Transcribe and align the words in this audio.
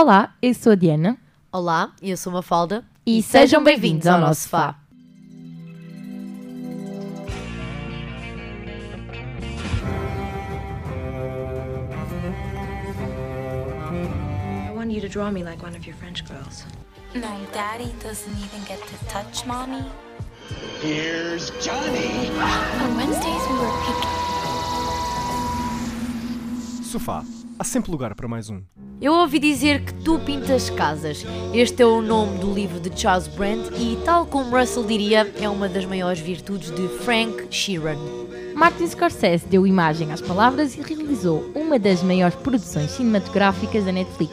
Olá, 0.00 0.32
eu 0.40 0.54
sou 0.54 0.72
a 0.72 0.74
Diana 0.74 1.18
Olá, 1.52 1.92
eu 2.00 2.16
sou 2.16 2.32
Mafalda 2.32 2.82
e, 3.04 3.22
sejam 3.22 3.62
bem-vindos 3.62 4.06
ao 4.06 4.18
nosso 4.18 4.44
sofá. 4.44 4.74
I 13.92 14.72
want 14.74 14.90
you 14.90 15.02
to 15.02 15.08
draw 15.10 15.30
me 15.30 15.44
like 15.44 15.62
one 15.62 15.76
of 15.76 15.86
your 15.86 15.94
French 15.98 16.24
girls. 16.24 16.64
No, 17.14 17.46
Daddy 17.52 17.92
doesn't 18.02 18.32
even 18.38 18.64
get 18.66 18.80
to 18.80 18.96
touch 19.04 19.44
Mommy. 19.44 19.84
Here's 20.80 21.50
Johnny. 21.62 22.30
On 22.82 22.96
Wednesdays, 22.96 23.46
we 23.50 23.58
were 23.58 23.70
picking. 23.84 24.08
Sofá. 26.84 27.39
Há 27.60 27.64
sempre 27.64 27.90
lugar 27.90 28.14
para 28.14 28.26
mais 28.26 28.48
um. 28.48 28.62
Eu 29.02 29.12
ouvi 29.12 29.38
dizer 29.38 29.84
que 29.84 29.92
tu 29.92 30.18
pintas 30.20 30.70
casas. 30.70 31.26
Este 31.52 31.82
é 31.82 31.86
o 31.86 32.00
nome 32.00 32.38
do 32.38 32.54
livro 32.54 32.80
de 32.80 32.98
Charles 32.98 33.28
Brandt 33.28 33.74
e, 33.74 33.98
tal 34.02 34.24
como 34.24 34.56
Russell 34.56 34.82
diria, 34.82 35.30
é 35.38 35.46
uma 35.46 35.68
das 35.68 35.84
maiores 35.84 36.20
virtudes 36.20 36.74
de 36.74 36.88
Frank 37.04 37.48
Sheeran. 37.50 37.98
Martin 38.54 38.86
Scorsese 38.86 39.46
deu 39.46 39.66
imagem 39.66 40.10
às 40.10 40.22
palavras 40.22 40.74
e 40.74 40.80
realizou 40.80 41.52
uma 41.54 41.78
das 41.78 42.02
maiores 42.02 42.34
produções 42.36 42.92
cinematográficas 42.92 43.84
da 43.84 43.92
Netflix. 43.92 44.32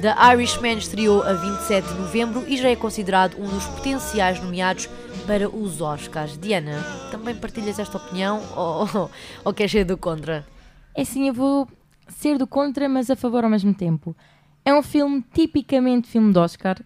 The 0.00 0.14
Irishman 0.32 0.78
estreou 0.78 1.22
a 1.22 1.34
27 1.34 1.86
de 1.86 1.94
novembro 2.00 2.44
e 2.48 2.56
já 2.56 2.70
é 2.70 2.76
considerado 2.76 3.36
um 3.38 3.46
dos 3.46 3.66
potenciais 3.66 4.42
nomeados 4.42 4.88
para 5.26 5.50
os 5.50 5.82
Oscars. 5.82 6.38
Diana, 6.38 6.82
também 7.10 7.34
partilhas 7.34 7.78
esta 7.78 7.98
opinião 7.98 8.42
ou, 8.56 9.10
ou 9.44 9.52
queres 9.52 9.70
ser 9.70 9.84
do 9.84 9.98
contra? 9.98 10.46
É 10.94 11.02
assim, 11.02 11.28
eu 11.28 11.34
vou 11.34 11.68
ser 12.08 12.38
do 12.38 12.46
contra, 12.46 12.88
mas 12.88 13.10
a 13.10 13.16
favor 13.16 13.44
ao 13.44 13.50
mesmo 13.50 13.72
tempo. 13.74 14.16
É 14.64 14.72
um 14.74 14.82
filme 14.82 15.22
tipicamente 15.32 16.08
filme 16.08 16.32
de 16.32 16.38
Oscar, 16.38 16.80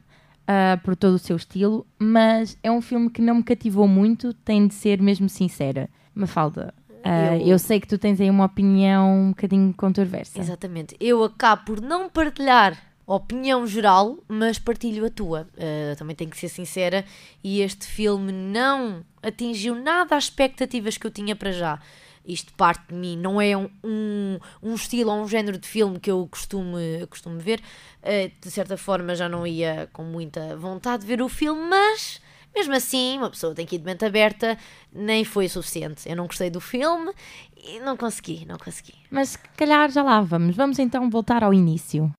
ah, 0.46 0.78
por 0.82 0.96
todo 0.96 1.14
o 1.14 1.18
seu 1.18 1.36
estilo, 1.36 1.86
mas 1.98 2.56
é 2.62 2.70
um 2.70 2.80
filme 2.80 3.08
que 3.10 3.22
não 3.22 3.36
me 3.36 3.42
cativou 3.42 3.86
muito, 3.86 4.32
tem 4.34 4.66
de 4.66 4.74
ser 4.74 5.00
mesmo 5.00 5.28
sincera. 5.28 5.88
Mafalda, 6.14 6.74
ah, 7.04 7.36
Eu- 7.36 7.46
eu... 7.48 7.58
sei 7.58 7.78
que 7.80 7.86
tu 7.86 7.96
tens 7.98 8.20
aí 8.20 8.28
uma 8.30 8.46
opinião 8.46 9.12
um 9.26 9.28
bocadinho 9.30 9.72
controversa. 9.74 10.38
Exatamente. 10.40 10.96
Eu 10.98 11.22
acabo 11.22 11.64
por 11.64 11.80
não 11.80 12.08
partilhar 12.08 12.76
a 13.06 13.14
opinião 13.14 13.66
geral, 13.66 14.18
mas 14.28 14.58
partilho 14.58 15.06
a 15.06 15.10
tua. 15.10 15.48
Uh, 15.54 15.96
também 15.96 16.14
tenho 16.14 16.30
que 16.30 16.36
ser 16.36 16.48
sincera. 16.50 17.04
E 17.42 17.60
este 17.62 17.86
filme 17.86 18.30
não 18.32 19.02
atingiu 19.22 19.74
nada 19.74 20.14
às 20.14 20.24
expectativas 20.24 20.98
que 20.98 21.06
eu 21.06 21.10
tinha 21.10 21.34
para 21.34 21.50
já. 21.52 21.80
Isto 22.28 22.52
parte 22.52 22.88
de 22.88 22.94
mim, 22.94 23.16
não 23.16 23.40
é 23.40 23.56
um, 23.56 23.70
um, 23.82 24.38
um 24.62 24.74
estilo 24.74 25.10
ou 25.10 25.22
um 25.22 25.26
género 25.26 25.56
de 25.56 25.66
filme 25.66 25.98
que 25.98 26.10
eu 26.10 26.28
costumo, 26.30 26.76
costumo 27.08 27.38
ver. 27.38 27.60
Uh, 28.02 28.30
de 28.38 28.50
certa 28.50 28.76
forma 28.76 29.14
já 29.14 29.30
não 29.30 29.46
ia 29.46 29.88
com 29.94 30.04
muita 30.04 30.54
vontade 30.54 31.00
de 31.00 31.08
ver 31.08 31.22
o 31.22 31.28
filme, 31.28 31.62
mas 31.62 32.20
mesmo 32.54 32.74
assim, 32.74 33.18
uma 33.18 33.30
pessoa 33.30 33.54
tem 33.54 33.64
que 33.64 33.76
ir 33.76 33.78
de 33.78 33.84
mente 33.84 34.04
aberta, 34.04 34.58
nem 34.92 35.24
foi 35.24 35.48
suficiente. 35.48 36.08
Eu 36.08 36.16
não 36.16 36.26
gostei 36.26 36.50
do 36.50 36.60
filme 36.60 37.12
e 37.56 37.80
não 37.80 37.96
consegui, 37.96 38.44
não 38.46 38.58
consegui. 38.58 38.94
Mas 39.10 39.30
se 39.30 39.38
calhar 39.56 39.90
já 39.90 40.02
lá 40.02 40.20
vamos. 40.20 40.56
Vamos 40.56 40.78
então 40.78 41.08
voltar 41.08 41.42
ao 41.42 41.54
início. 41.54 42.12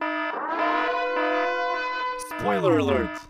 Spoiler 2.32 2.80
alert! 2.80 3.22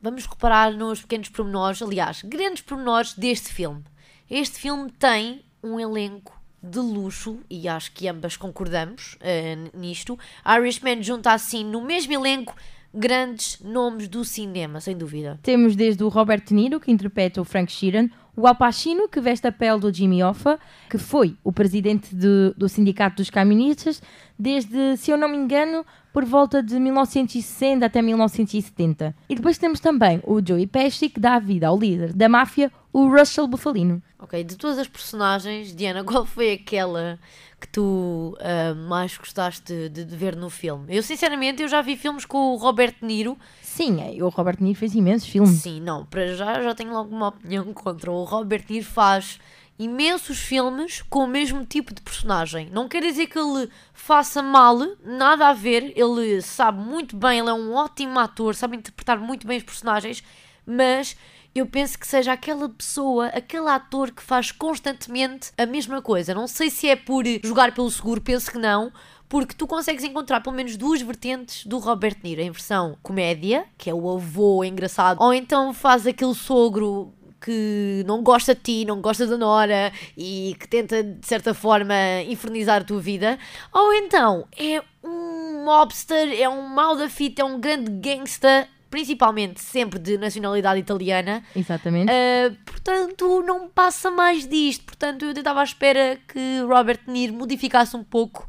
Vamos 0.00 0.26
reparar 0.26 0.72
nos 0.72 1.02
pequenos 1.02 1.28
pormenores, 1.28 1.80
aliás, 1.80 2.22
grandes 2.22 2.62
pormenores 2.62 3.14
deste 3.14 3.52
filme. 3.52 3.84
Este 4.30 4.58
filme 4.58 4.90
tem 4.90 5.44
um 5.62 5.78
elenco 5.78 6.40
de 6.62 6.78
luxo, 6.78 7.40
e 7.50 7.66
acho 7.66 7.92
que 7.92 8.06
ambas 8.08 8.36
concordamos 8.36 9.16
eh, 9.20 9.56
nisto. 9.74 10.18
Irishman 10.46 11.02
junta 11.02 11.32
assim 11.32 11.64
no 11.64 11.84
mesmo 11.84 12.12
elenco 12.12 12.54
grandes 12.94 13.58
nomes 13.60 14.06
do 14.06 14.24
cinema, 14.24 14.80
sem 14.80 14.96
dúvida. 14.96 15.40
Temos 15.42 15.74
desde 15.74 16.04
o 16.04 16.08
Robert 16.08 16.44
De 16.44 16.54
Niro, 16.54 16.78
que 16.78 16.92
interpreta 16.92 17.40
o 17.40 17.44
Frank 17.44 17.72
Sheeran, 17.72 18.08
o 18.36 18.46
Al 18.46 18.54
Pacino, 18.56 19.08
que 19.08 19.20
veste 19.20 19.46
a 19.46 19.52
pele 19.52 19.78
do 19.80 19.92
Jimmy 19.92 20.22
Hoffa, 20.22 20.58
que 20.88 20.96
foi 20.98 21.36
o 21.44 21.52
presidente 21.52 22.14
de- 22.14 22.54
do 22.56 22.68
Sindicato 22.68 23.16
dos 23.16 23.28
Camionistas, 23.30 24.02
desde, 24.38 24.96
se 24.96 25.10
eu 25.10 25.16
não 25.18 25.28
me 25.28 25.36
engano, 25.36 25.84
por 26.12 26.24
volta 26.24 26.62
de 26.62 26.78
1960 26.80 27.84
até 27.86 28.00
1970. 28.02 29.14
E 29.28 29.34
depois 29.34 29.58
temos 29.58 29.80
também 29.80 30.20
o 30.24 30.40
Joey 30.46 30.66
Pesci, 30.66 31.08
que 31.08 31.20
dá 31.20 31.34
a 31.34 31.38
vida 31.38 31.68
ao 31.68 31.78
líder 31.78 32.12
da 32.12 32.28
máfia, 32.28 32.70
o 32.92 33.06
Russell 33.08 33.46
Bufalino. 33.46 34.02
Ok, 34.18 34.42
de 34.44 34.56
todas 34.56 34.78
as 34.78 34.86
personagens, 34.88 35.74
Diana, 35.74 36.04
qual 36.04 36.24
foi 36.26 36.52
aquela 36.52 37.18
que 37.62 37.68
tu 37.68 38.36
ah, 38.40 38.74
mais 38.74 39.16
gostaste 39.16 39.88
de, 39.88 40.04
de 40.04 40.16
ver 40.16 40.36
no 40.36 40.50
filme? 40.50 40.94
Eu, 40.94 41.02
sinceramente, 41.02 41.62
eu 41.62 41.68
já 41.68 41.80
vi 41.80 41.96
filmes 41.96 42.26
com 42.26 42.52
o 42.52 42.56
Robert 42.56 42.94
De 43.00 43.06
Niro 43.06 43.38
Sim, 43.74 44.02
é, 44.02 44.22
o 44.22 44.28
Robert 44.28 44.58
De 44.58 44.64
Niro 44.64 44.78
fez 44.78 44.94
imensos 44.94 45.26
filmes. 45.26 45.62
Sim, 45.62 45.80
não, 45.80 46.04
para 46.04 46.34
já 46.34 46.60
já 46.62 46.74
tenho 46.74 46.92
logo 46.92 47.14
uma 47.14 47.28
opinião 47.28 47.64
contra. 47.72 48.12
O 48.12 48.24
Robert 48.24 48.66
De 48.66 48.74
Niro 48.74 48.84
faz 48.84 49.40
imensos 49.78 50.38
filmes 50.38 51.00
com 51.08 51.20
o 51.20 51.26
mesmo 51.26 51.64
tipo 51.64 51.94
de 51.94 52.02
personagem. 52.02 52.68
Não 52.70 52.86
quer 52.86 53.00
dizer 53.00 53.28
que 53.28 53.38
ele 53.38 53.70
faça 53.94 54.42
mal, 54.42 54.76
nada 55.02 55.48
a 55.48 55.54
ver. 55.54 55.92
Ele 55.96 56.42
sabe 56.42 56.80
muito 56.80 57.16
bem, 57.16 57.38
ele 57.38 57.48
é 57.48 57.54
um 57.54 57.72
ótimo 57.72 58.18
ator, 58.18 58.54
sabe 58.54 58.76
interpretar 58.76 59.18
muito 59.18 59.46
bem 59.46 59.56
os 59.56 59.64
personagens, 59.64 60.22
mas 60.66 61.16
eu 61.54 61.66
penso 61.66 61.98
que 61.98 62.06
seja 62.06 62.32
aquela 62.32 62.68
pessoa, 62.68 63.26
aquele 63.26 63.68
ator 63.68 64.10
que 64.10 64.22
faz 64.22 64.50
constantemente 64.50 65.50
a 65.58 65.66
mesma 65.66 66.00
coisa. 66.00 66.34
Não 66.34 66.46
sei 66.46 66.70
se 66.70 66.88
é 66.88 66.96
por 66.96 67.24
jogar 67.42 67.74
pelo 67.74 67.90
seguro, 67.90 68.20
penso 68.20 68.50
que 68.50 68.58
não, 68.58 68.92
porque 69.28 69.54
tu 69.54 69.66
consegues 69.66 70.04
encontrar 70.04 70.40
pelo 70.40 70.56
menos 70.56 70.76
duas 70.76 71.00
vertentes 71.02 71.66
do 71.66 71.78
Robert 71.78 72.16
De 72.16 72.22
Niro, 72.24 72.40
em 72.40 72.50
versão 72.50 72.96
comédia, 73.02 73.64
que 73.76 73.90
é 73.90 73.94
o 73.94 74.10
avô 74.10 74.64
engraçado, 74.64 75.20
ou 75.22 75.32
então 75.32 75.72
faz 75.74 76.06
aquele 76.06 76.34
sogro 76.34 77.12
que 77.40 78.04
não 78.06 78.22
gosta 78.22 78.54
de 78.54 78.60
ti, 78.60 78.84
não 78.84 79.00
gosta 79.00 79.26
da 79.26 79.36
Nora 79.36 79.92
e 80.16 80.56
que 80.60 80.68
tenta 80.68 81.02
de 81.02 81.26
certa 81.26 81.52
forma 81.52 81.94
infernizar 82.28 82.82
a 82.82 82.84
tua 82.84 83.00
vida, 83.00 83.38
ou 83.72 83.92
então 83.92 84.46
é 84.56 84.82
um 85.02 85.64
mobster, 85.64 86.40
é 86.40 86.48
um 86.48 86.68
mal 86.68 86.96
da 86.96 87.08
fita, 87.08 87.42
é 87.42 87.44
um 87.44 87.58
grande 87.58 87.90
gangsta, 87.90 88.68
principalmente 88.92 89.58
sempre 89.58 89.98
de 89.98 90.18
nacionalidade 90.18 90.78
italiana, 90.78 91.42
Exatamente. 91.56 92.12
Uh, 92.12 92.54
portanto, 92.66 93.42
não 93.42 93.66
passa 93.66 94.10
mais 94.10 94.46
disto. 94.46 94.84
Portanto, 94.84 95.24
eu 95.24 95.32
estava 95.32 95.62
à 95.62 95.64
espera 95.64 96.18
que 96.28 96.60
Robert 96.68 97.00
De 97.06 97.10
Niro 97.10 97.32
modificasse 97.32 97.96
um 97.96 98.04
pouco, 98.04 98.46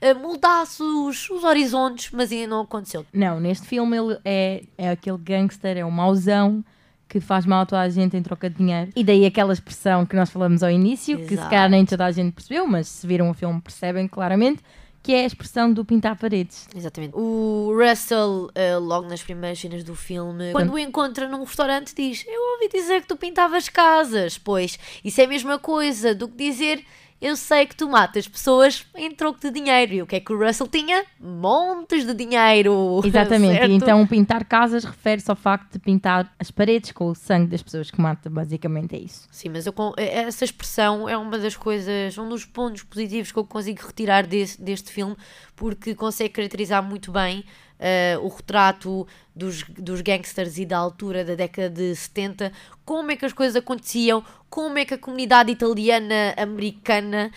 uh, 0.00 0.18
moldasse 0.18 0.82
os, 0.82 1.28
os 1.28 1.44
horizontes, 1.44 2.10
mas 2.12 2.32
ainda 2.32 2.46
não 2.46 2.62
aconteceu. 2.62 3.04
Não, 3.12 3.38
neste 3.38 3.66
filme 3.66 3.94
ele 3.94 4.18
é, 4.24 4.64
é 4.78 4.88
aquele 4.88 5.18
gangster, 5.18 5.76
é 5.76 5.84
um 5.84 5.90
mauzão 5.90 6.64
que 7.06 7.20
faz 7.20 7.44
mal 7.44 7.60
a 7.60 7.66
toda 7.66 7.82
a 7.82 7.88
gente 7.90 8.16
em 8.16 8.22
troca 8.22 8.48
de 8.48 8.56
dinheiro. 8.56 8.90
E 8.96 9.04
daí 9.04 9.26
aquela 9.26 9.52
expressão 9.52 10.06
que 10.06 10.16
nós 10.16 10.30
falamos 10.30 10.62
ao 10.62 10.70
início, 10.70 11.18
que 11.18 11.28
se 11.28 11.34
Exato. 11.34 11.50
calhar 11.50 11.68
nem 11.68 11.84
toda 11.84 12.06
a 12.06 12.10
gente 12.10 12.32
percebeu, 12.32 12.66
mas 12.66 12.88
se 12.88 13.06
viram 13.06 13.28
o 13.28 13.34
filme 13.34 13.60
percebem 13.60 14.08
claramente, 14.08 14.62
que 15.04 15.12
é 15.12 15.20
a 15.20 15.26
expressão 15.26 15.70
do 15.70 15.84
pintar 15.84 16.16
paredes. 16.16 16.66
Exatamente. 16.74 17.14
O 17.14 17.70
Russell, 17.76 18.48
uh, 18.48 18.80
logo 18.80 19.06
nas 19.06 19.22
primeiras 19.22 19.60
cenas 19.60 19.84
do 19.84 19.94
filme, 19.94 20.50
quando 20.50 20.72
o 20.72 20.78
encontra 20.78 21.28
num 21.28 21.44
restaurante, 21.44 21.94
diz: 21.94 22.24
Eu 22.26 22.52
ouvi 22.54 22.70
dizer 22.70 23.02
que 23.02 23.08
tu 23.08 23.14
pintavas 23.14 23.68
casas. 23.68 24.38
Pois, 24.38 24.78
isso 25.04 25.20
é 25.20 25.24
a 25.24 25.28
mesma 25.28 25.58
coisa 25.58 26.14
do 26.14 26.26
que 26.26 26.36
dizer. 26.36 26.82
Eu 27.24 27.36
sei 27.36 27.64
que 27.64 27.74
tu 27.74 27.88
matas 27.88 28.28
pessoas 28.28 28.84
em 28.94 29.10
troco 29.10 29.40
de 29.40 29.50
dinheiro. 29.50 29.94
E 29.94 30.02
o 30.02 30.06
que 30.06 30.16
é 30.16 30.20
que 30.20 30.30
o 30.30 30.38
Russell 30.38 30.66
tinha? 30.68 31.04
Montes 31.18 32.04
de 32.06 32.12
dinheiro. 32.12 33.00
Exatamente. 33.04 33.54
certo? 33.56 33.70
Então 33.72 34.06
pintar 34.06 34.44
casas 34.44 34.84
refere-se 34.84 35.30
ao 35.30 35.36
facto 35.36 35.72
de 35.72 35.78
pintar 35.78 36.30
as 36.38 36.50
paredes 36.50 36.92
com 36.92 37.06
o 37.08 37.14
sangue 37.14 37.46
das 37.50 37.62
pessoas 37.62 37.90
que 37.90 37.98
mata, 38.00 38.28
basicamente 38.28 38.94
é 38.94 38.98
isso. 38.98 39.26
Sim, 39.30 39.48
mas 39.48 39.64
eu, 39.64 39.72
con- 39.72 39.94
essa 39.96 40.44
expressão 40.44 41.08
é 41.08 41.16
uma 41.16 41.38
das 41.38 41.56
coisas, 41.56 42.18
um 42.18 42.28
dos 42.28 42.44
pontos 42.44 42.82
positivos 42.82 43.32
que 43.32 43.38
eu 43.38 43.44
consigo 43.46 43.86
retirar 43.86 44.26
desse- 44.26 44.60
deste 44.60 44.92
filme, 44.92 45.16
porque 45.56 45.94
consegue 45.94 46.30
caracterizar 46.34 46.82
muito 46.82 47.10
bem 47.12 47.44
eh, 47.78 48.16
o 48.20 48.28
retrato 48.28 49.06
dos, 49.34 49.62
dos 49.64 50.00
gangsters 50.00 50.58
e 50.58 50.64
da 50.66 50.78
altura 50.78 51.24
da 51.24 51.34
década 51.34 51.70
de 51.70 51.94
70, 51.94 52.52
como 52.84 53.10
é 53.10 53.16
que 53.16 53.24
as 53.24 53.32
coisas 53.32 53.56
aconteciam, 53.56 54.24
como 54.48 54.78
é 54.78 54.84
que 54.84 54.94
a 54.94 54.98
comunidade 54.98 55.50
italiana 55.52 56.34
americana 56.36 57.30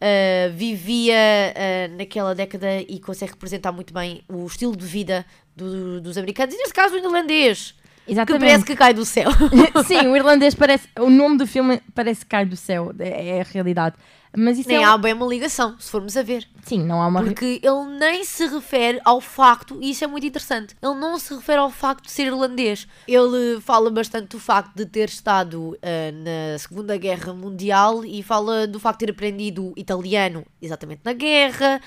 eh, 0.00 0.50
vivia 0.54 1.14
eh, 1.16 1.88
naquela 1.96 2.34
década 2.34 2.80
e 2.82 2.98
consegue 3.00 3.32
representar 3.32 3.72
muito 3.72 3.92
bem 3.94 4.22
o 4.28 4.44
estilo 4.46 4.76
de 4.76 4.84
vida 4.84 5.24
do- 5.56 6.00
dos 6.00 6.18
americanos, 6.18 6.54
e 6.54 6.58
neste 6.58 6.74
caso 6.74 6.94
o 6.94 6.98
irlandês. 6.98 7.74
Que 8.04 8.12
Exatamente. 8.12 8.40
parece 8.44 8.64
que 8.66 8.76
cai 8.76 8.92
do 8.92 9.04
céu. 9.04 9.30
Sim, 9.86 10.08
o 10.08 10.14
irlandês 10.16 10.54
parece. 10.54 10.86
O 11.00 11.08
nome 11.08 11.38
do 11.38 11.46
filme 11.46 11.80
parece 11.94 12.20
que 12.20 12.26
cai 12.26 12.44
do 12.44 12.54
céu, 12.56 12.92
é, 12.98 13.38
é 13.38 13.40
a 13.40 13.44
realidade. 13.44 13.96
Mas 14.36 14.58
isso 14.58 14.68
Nem 14.68 14.78
é. 14.78 14.84
há 14.84 14.94
um- 14.94 14.98
bem 15.00 15.12
uma 15.12 15.26
ligação, 15.26 15.76
se 15.78 15.90
formos 15.90 16.16
a 16.16 16.22
ver. 16.22 16.46
Sim, 16.64 16.82
não 16.82 17.00
há 17.00 17.06
uma. 17.06 17.22
Porque 17.22 17.60
ele 17.62 17.98
nem 17.98 18.24
se 18.24 18.46
refere 18.46 19.00
ao 19.04 19.20
facto, 19.20 19.78
e 19.80 19.90
isso 19.90 20.02
é 20.02 20.06
muito 20.06 20.26
interessante, 20.26 20.74
ele 20.82 20.94
não 20.94 21.18
se 21.18 21.34
refere 21.34 21.58
ao 21.58 21.70
facto 21.70 22.04
de 22.04 22.10
ser 22.10 22.24
irlandês. 22.26 22.86
Ele 23.06 23.60
fala 23.60 23.90
bastante 23.90 24.28
do 24.28 24.40
facto 24.40 24.74
de 24.74 24.86
ter 24.86 25.08
estado 25.08 25.78
ah, 25.82 26.12
na 26.52 26.58
Segunda 26.58 26.96
Guerra 26.96 27.32
Mundial 27.32 28.04
e 28.04 28.22
fala 28.22 28.66
do 28.66 28.80
facto 28.80 29.00
de 29.00 29.06
ter 29.06 29.12
aprendido 29.12 29.72
italiano 29.76 30.44
exatamente 30.60 31.02
na 31.04 31.12
guerra. 31.12 31.80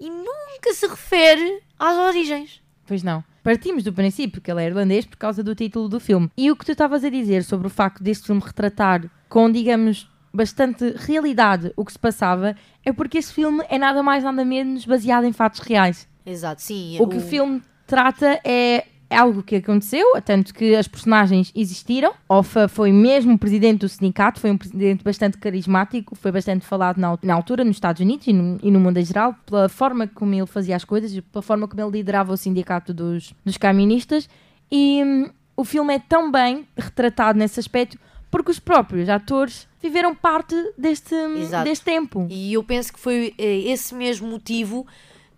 e 0.00 0.10
nunca 0.10 0.72
se 0.74 0.86
refere 0.88 1.62
às 1.78 1.96
origens. 1.96 2.60
Pois 2.86 3.02
não. 3.02 3.22
Partimos 3.44 3.84
do 3.84 3.92
princípio 3.92 4.40
que 4.40 4.50
ele 4.50 4.62
é 4.62 4.66
irlandês 4.66 5.06
por 5.06 5.16
causa 5.16 5.42
do 5.42 5.54
título 5.54 5.88
do 5.88 6.00
filme. 6.00 6.30
E 6.36 6.50
o 6.50 6.56
que 6.56 6.64
tu 6.64 6.72
estavas 6.72 7.04
a 7.04 7.08
dizer 7.08 7.44
sobre 7.44 7.66
o 7.66 7.70
facto 7.70 8.02
deste 8.02 8.26
filme 8.26 8.42
retratar 8.44 9.08
com, 9.28 9.50
digamos, 9.50 10.10
bastante 10.34 10.94
realidade 10.96 11.72
o 11.76 11.84
que 11.84 11.92
se 11.92 11.98
passava, 11.98 12.56
é 12.84 12.92
porque 12.92 13.18
este 13.18 13.32
filme 13.32 13.64
é 13.68 13.78
nada 13.78 14.02
mais 14.02 14.24
nada 14.24 14.44
menos 14.44 14.84
baseado 14.84 15.24
em 15.24 15.32
fatos 15.32 15.60
reais. 15.60 16.08
Exato, 16.26 16.60
sim. 16.60 16.96
O 17.00 17.06
que 17.06 17.18
o 17.18 17.20
filme 17.20 17.62
trata 17.86 18.40
é 18.44 18.86
algo 19.10 19.42
que 19.42 19.56
aconteceu, 19.56 20.04
tanto 20.24 20.52
que 20.52 20.74
as 20.74 20.88
personagens 20.88 21.52
existiram. 21.54 22.12
Offa 22.28 22.66
foi 22.66 22.90
mesmo 22.90 23.38
presidente 23.38 23.80
do 23.80 23.88
sindicato, 23.88 24.40
foi 24.40 24.50
um 24.50 24.56
presidente 24.56 25.04
bastante 25.04 25.38
carismático, 25.38 26.16
foi 26.16 26.32
bastante 26.32 26.66
falado 26.66 26.98
na, 26.98 27.16
na 27.22 27.34
altura 27.34 27.64
nos 27.64 27.76
Estados 27.76 28.00
Unidos 28.00 28.26
e 28.26 28.32
no, 28.32 28.58
e 28.62 28.70
no, 28.70 28.80
mundo 28.80 28.98
em 28.98 29.04
geral, 29.04 29.36
pela 29.46 29.68
forma 29.68 30.08
como 30.08 30.34
ele 30.34 30.46
fazia 30.46 30.74
as 30.74 30.84
coisas, 30.84 31.18
pela 31.32 31.42
forma 31.42 31.68
como 31.68 31.80
ele 31.80 31.98
liderava 31.98 32.32
o 32.32 32.36
sindicato 32.36 32.92
dos, 32.92 33.32
dos 33.44 33.56
caministas. 33.56 34.28
E 34.70 35.02
hum, 35.04 35.30
o 35.56 35.64
filme 35.64 35.94
é 35.94 35.98
tão 35.98 36.32
bem 36.32 36.66
retratado 36.76 37.38
nesse 37.38 37.60
aspecto 37.60 37.98
porque 38.30 38.50
os 38.50 38.58
próprios 38.58 39.08
atores 39.08 39.68
viveram 39.84 40.14
parte 40.14 40.56
deste, 40.78 41.14
deste 41.62 41.84
tempo. 41.84 42.26
E 42.30 42.54
eu 42.54 42.64
penso 42.64 42.90
que 42.90 42.98
foi 42.98 43.34
eh, 43.36 43.70
esse 43.70 43.94
mesmo 43.94 44.26
motivo 44.26 44.86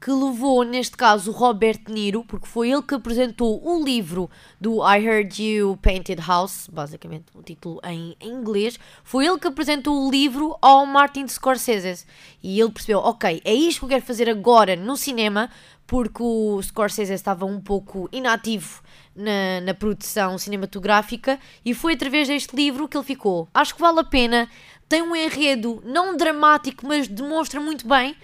que 0.00 0.10
levou, 0.10 0.62
neste 0.62 0.96
caso, 0.96 1.30
o 1.30 1.34
Robert 1.34 1.80
Niro, 1.88 2.22
porque 2.24 2.46
foi 2.46 2.70
ele 2.70 2.82
que 2.82 2.94
apresentou 2.94 3.60
o 3.66 3.82
livro 3.82 4.30
do 4.60 4.86
I 4.86 5.04
Heard 5.04 5.42
You 5.42 5.78
Painted 5.80 6.20
House, 6.20 6.68
basicamente 6.70 7.24
o 7.34 7.42
título 7.42 7.80
em, 7.84 8.16
em 8.20 8.30
inglês, 8.30 8.78
foi 9.02 9.26
ele 9.26 9.38
que 9.38 9.48
apresentou 9.48 10.06
o 10.06 10.10
livro 10.10 10.56
ao 10.60 10.84
Martin 10.86 11.26
Scorsese. 11.26 12.06
E 12.42 12.60
ele 12.60 12.70
percebeu, 12.70 12.98
ok, 12.98 13.40
é 13.44 13.54
isto 13.54 13.80
que 13.80 13.84
eu 13.86 13.88
quero 13.90 14.04
fazer 14.04 14.28
agora 14.28 14.76
no 14.76 14.96
cinema, 14.96 15.50
porque 15.86 16.22
o 16.22 16.60
Scorsese 16.62 17.12
estava 17.12 17.44
um 17.44 17.60
pouco 17.60 18.08
inativo 18.12 18.82
na, 19.14 19.60
na 19.62 19.74
produção 19.74 20.36
cinematográfica 20.36 21.38
e 21.64 21.72
foi 21.72 21.94
através 21.94 22.28
deste 22.28 22.54
livro 22.54 22.88
que 22.88 22.96
ele 22.96 23.04
ficou. 23.04 23.48
Acho 23.54 23.74
que 23.74 23.80
vale 23.80 24.00
a 24.00 24.04
pena, 24.04 24.48
tem 24.88 25.02
um 25.02 25.16
enredo 25.16 25.82
não 25.84 26.16
dramático, 26.16 26.86
mas 26.86 27.08
demonstra 27.08 27.60
muito 27.60 27.86
bem. 27.88 28.16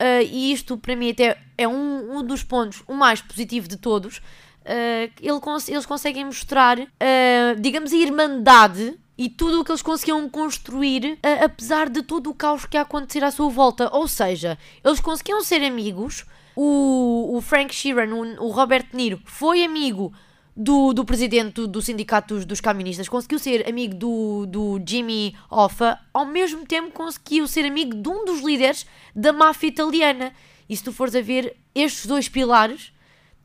Uh, 0.00 0.26
e 0.28 0.52
isto 0.52 0.76
para 0.76 0.96
mim 0.96 1.10
até 1.10 1.38
é 1.56 1.68
um, 1.68 2.18
um 2.18 2.22
dos 2.22 2.42
pontos, 2.42 2.82
o 2.86 2.94
mais 2.94 3.20
positivo 3.22 3.68
de 3.68 3.76
todos. 3.76 4.18
Uh, 4.18 5.10
ele 5.20 5.40
cons 5.40 5.68
eles 5.68 5.86
conseguem 5.86 6.24
mostrar, 6.24 6.78
uh, 6.78 7.60
digamos, 7.60 7.92
a 7.92 7.96
irmandade 7.96 8.98
e 9.16 9.28
tudo 9.28 9.60
o 9.60 9.64
que 9.64 9.70
eles 9.70 9.82
conseguiam 9.82 10.28
construir, 10.28 11.16
apesar 11.44 11.88
de 11.88 12.02
todo 12.02 12.28
o 12.30 12.34
caos 12.34 12.66
que 12.66 12.76
ia 12.76 12.80
acontecer 12.80 13.22
à 13.22 13.30
sua 13.30 13.48
volta. 13.48 13.88
Ou 13.94 14.08
seja, 14.08 14.58
eles 14.84 14.98
conseguiam 14.98 15.40
ser 15.44 15.62
amigos, 15.64 16.24
o, 16.56 17.36
o 17.36 17.40
Frank 17.40 17.72
Sheeran, 17.72 18.12
o, 18.12 18.46
o 18.46 18.50
Robert 18.50 18.88
De 18.90 18.96
Niro, 18.96 19.22
foi 19.24 19.62
amigo 19.62 20.12
do, 20.56 20.92
do 20.92 21.04
presidente 21.04 21.54
do, 21.54 21.66
do 21.66 21.82
sindicato 21.82 22.34
dos, 22.34 22.44
dos 22.44 22.60
caministas, 22.60 23.08
conseguiu 23.08 23.38
ser 23.38 23.68
amigo 23.68 23.94
do, 23.94 24.46
do 24.46 24.80
Jimmy 24.86 25.34
Hoffa, 25.50 25.98
ao 26.12 26.24
mesmo 26.24 26.64
tempo 26.64 26.92
conseguiu 26.92 27.46
ser 27.48 27.64
amigo 27.64 27.94
de 27.94 28.08
um 28.08 28.24
dos 28.24 28.40
líderes 28.40 28.86
da 29.14 29.32
máfia 29.32 29.68
italiana. 29.68 30.32
E 30.68 30.76
se 30.76 30.84
tu 30.84 30.92
fores 30.92 31.14
a 31.14 31.20
ver, 31.20 31.56
estes 31.74 32.06
dois 32.06 32.28
pilares 32.28 32.92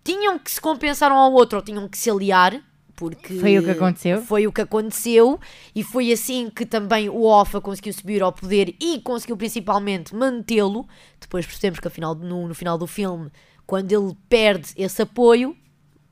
tinham 0.04 0.38
que 0.38 0.52
se 0.52 0.62
compensar 0.62 1.12
um 1.12 1.16
ao 1.16 1.34
outro 1.34 1.58
ou 1.58 1.64
tinham 1.64 1.88
que 1.88 1.98
se 1.98 2.10
aliar, 2.10 2.62
porque 2.96 3.40
foi 3.40 3.58
o 3.58 3.64
que 3.64 3.72
aconteceu. 3.72 4.22
Foi 4.22 4.48
o 4.48 4.52
que 4.52 4.62
aconteceu 4.62 5.40
e 5.74 5.84
foi 5.84 6.12
assim 6.12 6.52
que 6.54 6.66
também 6.66 7.10
o 7.10 7.24
Hoffa 7.24 7.62
conseguiu 7.62 7.94
subir 7.94 8.22
ao 8.22 8.32
poder 8.32 8.76
e 8.80 9.00
conseguiu 9.00 9.38
principalmente 9.38 10.14
mantê-lo. 10.14 10.88
Depois 11.20 11.46
percebemos 11.46 11.80
que 11.80 11.88
afinal, 11.88 12.14
no, 12.14 12.48
no 12.48 12.54
final 12.54 12.78
do 12.78 12.86
filme, 12.86 13.32
quando 13.66 13.92
ele 13.92 14.16
perde 14.28 14.74
esse 14.76 15.02
apoio, 15.02 15.56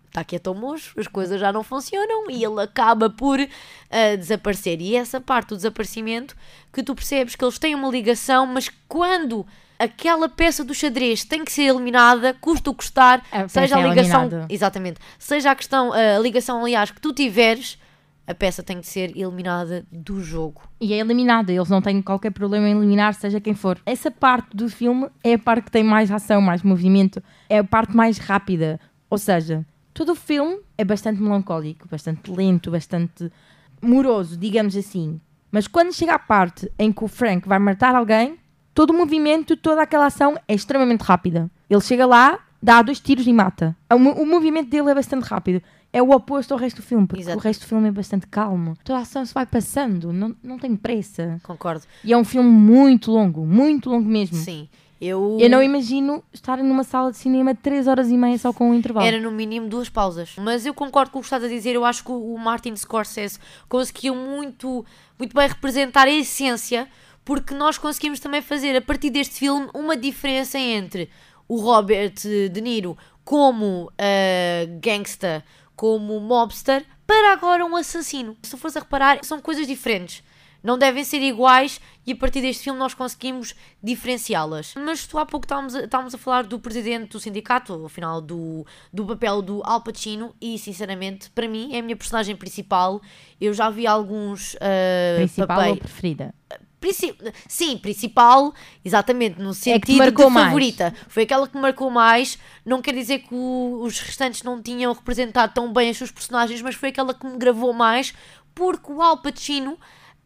está 0.07 0.23
quieto 0.23 0.47
ao 0.47 0.55
mocho, 0.55 0.99
as 0.99 1.07
coisas 1.07 1.39
já 1.39 1.51
não 1.51 1.63
funcionam 1.63 2.29
e 2.29 2.43
ele 2.43 2.61
acaba 2.61 3.09
por 3.09 3.39
uh, 3.39 4.17
desaparecer. 4.17 4.81
E 4.81 4.95
essa 4.95 5.21
parte 5.21 5.49
do 5.49 5.55
desaparecimento 5.55 6.35
que 6.71 6.83
tu 6.83 6.95
percebes 6.95 7.35
que 7.35 7.43
eles 7.43 7.59
têm 7.59 7.75
uma 7.75 7.89
ligação, 7.89 8.45
mas 8.45 8.69
quando 8.87 9.45
aquela 9.77 10.27
peça 10.27 10.63
do 10.63 10.73
xadrez 10.73 11.23
tem 11.23 11.45
que 11.45 11.51
ser 11.51 11.63
eliminada, 11.63 12.33
custa 12.33 12.69
o 12.69 12.73
custar, 12.73 13.23
a 13.31 13.47
seja 13.47 13.77
a 13.77 13.87
ligação, 13.87 14.23
eliminado. 14.23 14.51
exatamente, 14.51 14.99
seja 15.19 15.51
a 15.51 15.55
questão, 15.55 15.93
a 15.93 16.19
ligação 16.19 16.61
aliás 16.61 16.89
que 16.91 16.99
tu 16.99 17.13
tiveres, 17.13 17.77
a 18.25 18.33
peça 18.33 18.61
tem 18.61 18.81
que 18.81 18.87
ser 18.87 19.15
eliminada 19.15 19.85
do 19.91 20.21
jogo. 20.21 20.61
E 20.81 20.93
é 20.93 20.97
eliminada, 20.97 21.51
eles 21.51 21.69
não 21.69 21.81
têm 21.81 22.01
qualquer 22.01 22.31
problema 22.31 22.67
em 22.67 22.75
eliminar, 22.75 23.13
seja 23.13 23.39
quem 23.39 23.53
for. 23.53 23.79
Essa 23.85 24.11
parte 24.11 24.55
do 24.55 24.67
filme 24.67 25.07
é 25.23 25.35
a 25.35 25.39
parte 25.39 25.65
que 25.65 25.71
tem 25.71 25.83
mais 25.83 26.11
ação, 26.11 26.41
mais 26.41 26.61
movimento, 26.61 27.23
é 27.47 27.59
a 27.59 27.63
parte 27.63 27.95
mais 27.95 28.17
rápida. 28.17 28.79
Ou 29.09 29.17
seja, 29.17 29.65
todo 29.97 30.11
o 30.11 30.15
filme 30.15 30.59
é 30.77 30.85
bastante 30.85 31.19
melancólico, 31.19 31.87
bastante 31.89 32.29
lento, 32.29 32.69
bastante 32.69 33.31
moroso, 33.81 34.37
digamos 34.37 34.77
assim. 34.77 35.19
Mas 35.51 35.67
quando 35.67 35.91
chega 35.91 36.13
à 36.13 36.19
parte 36.19 36.71
em 36.77 36.91
que 36.91 37.03
o 37.03 37.07
Frank 37.07 37.49
vai 37.49 37.57
matar 37.57 37.95
alguém, 37.95 38.37
todo 38.75 38.91
o 38.91 38.93
movimento, 38.93 39.57
toda 39.57 39.81
aquela 39.81 40.05
ação 40.05 40.37
é 40.47 40.53
extremamente 40.53 41.01
rápida. 41.01 41.49
Ele 41.67 41.81
chega 41.81 42.05
lá, 42.05 42.37
dá 42.61 42.79
dois 42.83 42.99
tiros 42.99 43.25
e 43.25 43.33
mata. 43.33 43.75
O, 43.91 44.23
movimento 44.23 44.69
dele 44.69 44.91
é 44.91 44.93
bastante 44.93 45.23
rápido. 45.23 45.63
É 45.91 45.99
o 45.99 46.11
oposto 46.11 46.53
ao 46.53 46.59
resto 46.59 46.75
do 46.75 46.85
filme, 46.85 47.07
porque 47.07 47.23
Exato. 47.23 47.39
o 47.39 47.41
resto 47.41 47.61
do 47.61 47.69
filme 47.69 47.87
é 47.87 47.91
bastante 47.91 48.27
calmo. 48.27 48.77
Toda 48.83 48.99
a 48.99 49.01
ação 49.01 49.25
se 49.25 49.33
vai 49.33 49.47
passando, 49.47 50.13
não, 50.13 50.35
não 50.43 50.59
tem 50.59 50.75
pressa. 50.75 51.39
Concordo. 51.41 51.85
E 52.03 52.13
é 52.13 52.17
um 52.17 52.23
filme 52.23 52.51
muito 52.51 53.09
longo, 53.09 53.47
muito 53.47 53.89
longo 53.89 54.07
mesmo. 54.07 54.37
Sim. 54.37 54.69
Eu, 54.99 55.37
Eu 55.39 55.49
não 55.49 55.61
imagino 55.61 56.23
estar 56.33 56.57
numa 56.57 56.83
sala 56.83 57.11
de 57.11 57.17
cinema 57.17 57.53
3 57.53 57.87
horas 57.87 58.09
e 58.09 58.17
meia 58.17 58.37
só 58.37 58.51
com 58.51 58.71
um 58.71 58.73
intervalo. 58.73 59.05
Era 59.05 59.19
no 59.19 59.31
mínimo 59.31 59.67
duas 59.67 59.89
pausas. 59.89 60.33
Mas 60.37 60.65
eu 60.65 60.73
concordo 60.73 61.11
com 61.11 61.19
o 61.19 61.21
que 61.21 61.27
estás 61.27 61.43
a 61.43 61.47
dizer. 61.47 61.75
Eu 61.75 61.85
acho 61.85 62.03
que 62.03 62.11
o 62.11 62.37
Martin 62.37 62.75
Scorsese 62.75 63.39
conseguiu 63.69 64.15
muito, 64.15 64.85
muito 65.17 65.35
bem 65.35 65.47
representar 65.47 66.07
a 66.07 66.11
essência, 66.11 66.87
porque 67.23 67.53
nós 67.53 67.77
conseguimos 67.77 68.19
também 68.19 68.41
fazer 68.41 68.75
a 68.75 68.81
partir 68.81 69.09
deste 69.11 69.35
filme 69.35 69.69
uma 69.73 69.95
diferença 69.95 70.57
entre 70.57 71.09
o 71.47 71.57
Robert 71.57 72.15
De 72.51 72.61
Niro 72.61 72.97
como 73.23 73.85
uh, 73.85 74.79
gangsta, 74.81 75.43
como 75.75 76.19
mobster, 76.19 76.85
para 77.05 77.33
agora 77.33 77.65
um 77.65 77.75
assassino. 77.75 78.35
Se 78.41 78.57
fores 78.57 78.75
a 78.75 78.79
reparar, 78.79 79.23
são 79.23 79.39
coisas 79.39 79.67
diferentes. 79.67 80.23
Não 80.67 80.77
devem 80.77 81.01
ser 81.05 81.21
iguais 81.21 81.79
e 82.05 82.11
a 82.11 82.15
partir 82.17 82.41
deste 82.41 82.63
filme 82.65 82.77
nós 82.77 82.93
conseguimos 82.93 83.55
diferenciá-las. 83.81 84.73
Mas 84.75 85.07
tu 85.07 85.17
há 85.17 85.25
pouco 85.25 85.45
estávamos 85.45 85.73
a, 85.73 85.85
estávamos 85.85 86.13
a 86.13 86.17
falar 86.17 86.43
do 86.45 86.59
presidente 86.59 87.11
do 87.11 87.19
sindicato, 87.21 87.85
afinal 87.85 88.19
do, 88.21 88.65
do 88.91 89.05
papel 89.05 89.41
do 89.41 89.61
Al 89.63 89.81
Pacino, 89.81 90.35
e 90.41 90.59
sinceramente, 90.59 91.29
para 91.31 91.47
mim, 91.47 91.73
é 91.73 91.79
a 91.79 91.81
minha 91.81 91.95
personagem 91.95 92.35
principal. 92.35 93.01
Eu 93.39 93.53
já 93.53 93.69
vi 93.69 93.87
alguns 93.87 94.55
uh, 94.55 94.57
Principal 95.15 95.47
papéis. 95.47 95.71
ou 95.71 95.77
preferida? 95.77 96.35
Princi- 96.81 97.15
Sim, 97.47 97.77
principal, 97.77 98.53
exatamente, 98.83 99.39
no 99.41 99.51
É 99.51 99.53
sentido 99.53 99.97
marcou 99.97 100.27
de 100.27 100.31
mais. 100.33 100.45
favorita. 100.47 100.93
Foi 101.07 101.23
aquela 101.23 101.47
que 101.47 101.55
me 101.55 101.61
marcou 101.61 101.89
mais. 101.89 102.37
Não 102.65 102.81
quer 102.81 102.93
dizer 102.93 103.19
que 103.19 103.33
o- 103.33 103.79
os 103.83 103.99
restantes 104.01 104.43
não 104.43 104.61
tinham 104.61 104.91
representado 104.93 105.53
tão 105.53 105.71
bem 105.71 105.89
as 105.89 105.97
suas 105.97 106.11
personagens, 106.11 106.61
mas 106.61 106.75
foi 106.75 106.89
aquela 106.89 107.13
que 107.13 107.25
me 107.25 107.37
gravou 107.37 107.71
mais, 107.73 108.13
porque 108.53 108.91
o 108.91 109.01
Al 109.01 109.17
Pacino 109.17 109.77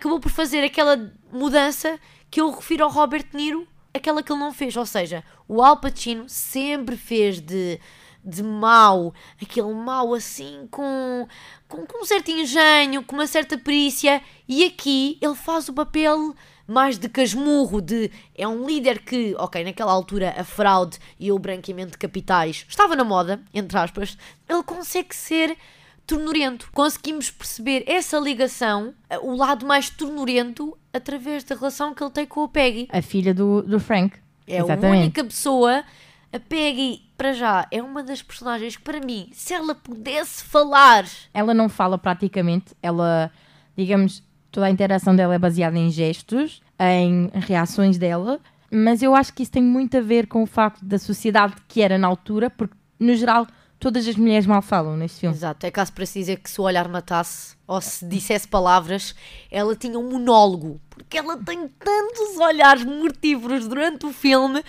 acabou 0.01 0.19
por 0.19 0.31
fazer 0.31 0.63
aquela 0.63 1.13
mudança 1.31 1.99
que 2.31 2.41
eu 2.41 2.49
refiro 2.49 2.83
ao 2.83 2.89
Robert 2.89 3.23
De 3.29 3.37
Niro, 3.37 3.67
aquela 3.93 4.23
que 4.23 4.31
ele 4.31 4.39
não 4.39 4.51
fez. 4.51 4.75
Ou 4.75 4.85
seja, 4.85 5.23
o 5.47 5.61
Al 5.61 5.77
Pacino 5.77 6.27
sempre 6.27 6.97
fez 6.97 7.39
de, 7.39 7.79
de 8.25 8.41
mau, 8.41 9.13
aquele 9.39 9.71
mau 9.71 10.15
assim, 10.15 10.67
com, 10.71 11.27
com, 11.67 11.85
com 11.85 12.01
um 12.01 12.05
certo 12.05 12.31
engenho, 12.31 13.03
com 13.03 13.15
uma 13.15 13.27
certa 13.27 13.59
perícia, 13.59 14.23
e 14.47 14.65
aqui 14.65 15.19
ele 15.21 15.35
faz 15.35 15.69
o 15.69 15.73
papel 15.73 16.33
mais 16.67 16.97
de 16.97 17.07
casmurro, 17.07 17.79
de 17.79 18.09
é 18.33 18.47
um 18.47 18.65
líder 18.65 19.03
que, 19.03 19.35
ok, 19.37 19.63
naquela 19.63 19.91
altura 19.91 20.33
a 20.35 20.43
fraude 20.43 20.97
e 21.19 21.31
o 21.31 21.37
branqueamento 21.37 21.91
de 21.91 21.97
capitais 21.99 22.65
estava 22.67 22.95
na 22.95 23.03
moda, 23.03 23.39
entre 23.53 23.77
aspas, 23.77 24.17
ele 24.49 24.63
consegue 24.63 25.15
ser 25.15 25.55
tornurento. 26.11 26.69
Conseguimos 26.73 27.31
perceber 27.31 27.83
essa 27.87 28.19
ligação, 28.19 28.93
eh, 29.09 29.17
o 29.19 29.35
lado 29.35 29.65
mais 29.65 29.89
tornurento, 29.89 30.77
através 30.93 31.43
da 31.43 31.55
relação 31.55 31.93
que 31.93 32.03
ele 32.03 32.11
tem 32.11 32.25
com 32.25 32.43
a 32.43 32.49
Peggy. 32.49 32.87
A 32.91 33.01
filha 33.01 33.33
do, 33.33 33.61
do 33.61 33.79
Frank. 33.79 34.17
É 34.45 34.57
a 34.57 34.63
Exatamente. 34.63 35.01
única 35.03 35.23
pessoa. 35.23 35.83
A 36.33 36.39
Peggy, 36.39 37.01
para 37.17 37.31
já, 37.31 37.65
é 37.71 37.81
uma 37.81 38.03
das 38.03 38.21
personagens 38.21 38.75
que, 38.75 38.83
para 38.83 38.99
mim, 38.99 39.29
se 39.31 39.53
ela 39.53 39.73
pudesse 39.73 40.43
falar. 40.43 41.05
Ela 41.33 41.53
não 41.53 41.69
fala 41.69 41.97
praticamente, 41.97 42.75
ela, 42.81 43.31
digamos, 43.77 44.21
toda 44.51 44.65
a 44.65 44.69
interação 44.69 45.15
dela 45.15 45.33
é 45.33 45.39
baseada 45.39 45.77
em 45.77 45.89
gestos, 45.89 46.61
em 46.77 47.29
reações 47.33 47.97
dela, 47.97 48.39
mas 48.69 49.01
eu 49.01 49.15
acho 49.15 49.33
que 49.33 49.43
isso 49.43 49.51
tem 49.51 49.63
muito 49.63 49.97
a 49.97 50.01
ver 50.01 50.27
com 50.27 50.43
o 50.43 50.45
facto 50.45 50.83
da 50.83 50.97
sociedade 50.97 51.55
que 51.67 51.81
era 51.81 51.97
na 51.97 52.07
altura, 52.07 52.49
porque, 52.49 52.75
no 52.99 53.15
geral, 53.15 53.47
todas 53.81 54.07
as 54.07 54.15
mulheres 54.15 54.45
mal 54.45 54.61
falam 54.61 54.95
neste 54.95 55.19
filme. 55.21 55.35
Exato, 55.35 55.65
é 55.65 55.71
caso 55.71 55.91
para 55.91 56.05
se 56.05 56.19
dizer 56.19 56.37
que 56.39 56.49
se 56.49 56.61
o 56.61 56.63
olhar 56.63 56.87
matasse 56.87 57.55
ou 57.67 57.81
se 57.81 58.05
dissesse 58.05 58.47
palavras, 58.47 59.13
ela 59.49 59.75
tinha 59.75 59.97
um 59.99 60.09
monólogo. 60.09 60.79
Porque 60.89 61.17
ela 61.17 61.35
tem 61.37 61.67
tantos 61.67 62.37
olhares 62.37 62.85
mortíferos 62.85 63.67
durante 63.67 64.05
o 64.05 64.13
filme 64.13 64.63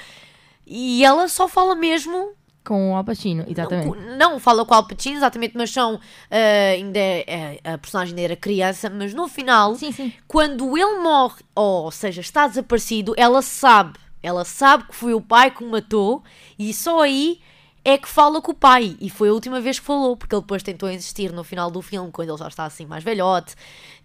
E 0.67 1.05
ela 1.05 1.29
só 1.29 1.47
fala 1.47 1.75
mesmo 1.75 2.33
Com 2.65 2.93
o 2.93 2.97
Al 2.97 3.05
Pacino, 3.05 3.45
exatamente. 3.49 3.87
não, 3.99 4.17
não 4.33 4.41
fala 4.41 4.65
com 4.65 4.73
o 4.73 4.77
Al 4.77 4.87
Pacino, 4.87 5.17
exatamente, 5.17 5.57
mas 5.57 5.71
são. 5.71 6.01
ah, 6.31 6.71
ainda 6.75 6.99
é- 6.99 7.59
é- 7.65 7.73
a 7.75 7.77
personagem 7.79 8.13
ainda 8.13 8.23
era 8.23 8.37
criança, 8.37 8.89
mas 8.89 9.13
no 9.13 9.29
final, 9.29 9.75
Sim, 9.75 9.93
sim. 9.93 10.13
quando 10.27 10.77
ele 10.79 11.01
morre, 11.01 11.43
ou 11.55 11.91
seja, 11.91 12.21
está 12.21 12.47
desaparecido, 12.47 13.15
ela 13.17 13.43
sabe. 13.43 13.99
Ela 14.23 14.45
sabe 14.45 14.85
que 14.85 14.95
foi 14.95 15.13
o 15.15 15.21
pai 15.21 15.51
que 15.51 15.65
o 15.65 15.69
matou 15.71 16.23
e 16.57 16.73
só 16.73 17.03
aí 17.03 17.41
é 17.85 17.99
que 17.99 18.09
fala 18.09 18.41
com 18.41 18.53
o 18.53 18.55
pai. 18.55 18.97
E 19.01 19.11
foi 19.11 19.29
a 19.29 19.33
última 19.33 19.61
vez 19.61 19.79
que 19.79 19.87
falou, 19.87 20.17
porque 20.17 20.35
ele 20.35 20.43
depois 20.43 20.63
tentou 20.63 20.91
insistir 20.91 21.33
no 21.33 21.45
final 21.45 21.71
do 21.71 21.83
filme, 21.83 22.11
quando 22.11 22.29
ele 22.31 22.39
já 22.39 22.49
está 22.49 22.65
assim 22.65 22.87
mais 22.87 23.03
velhote 23.03 23.55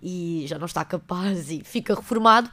e 0.01 0.45
já 0.47 0.57
não 0.57 0.65
está 0.65 0.83
capaz 0.83 1.51
e 1.51 1.61
fica 1.63 1.95
reformado. 1.95 2.49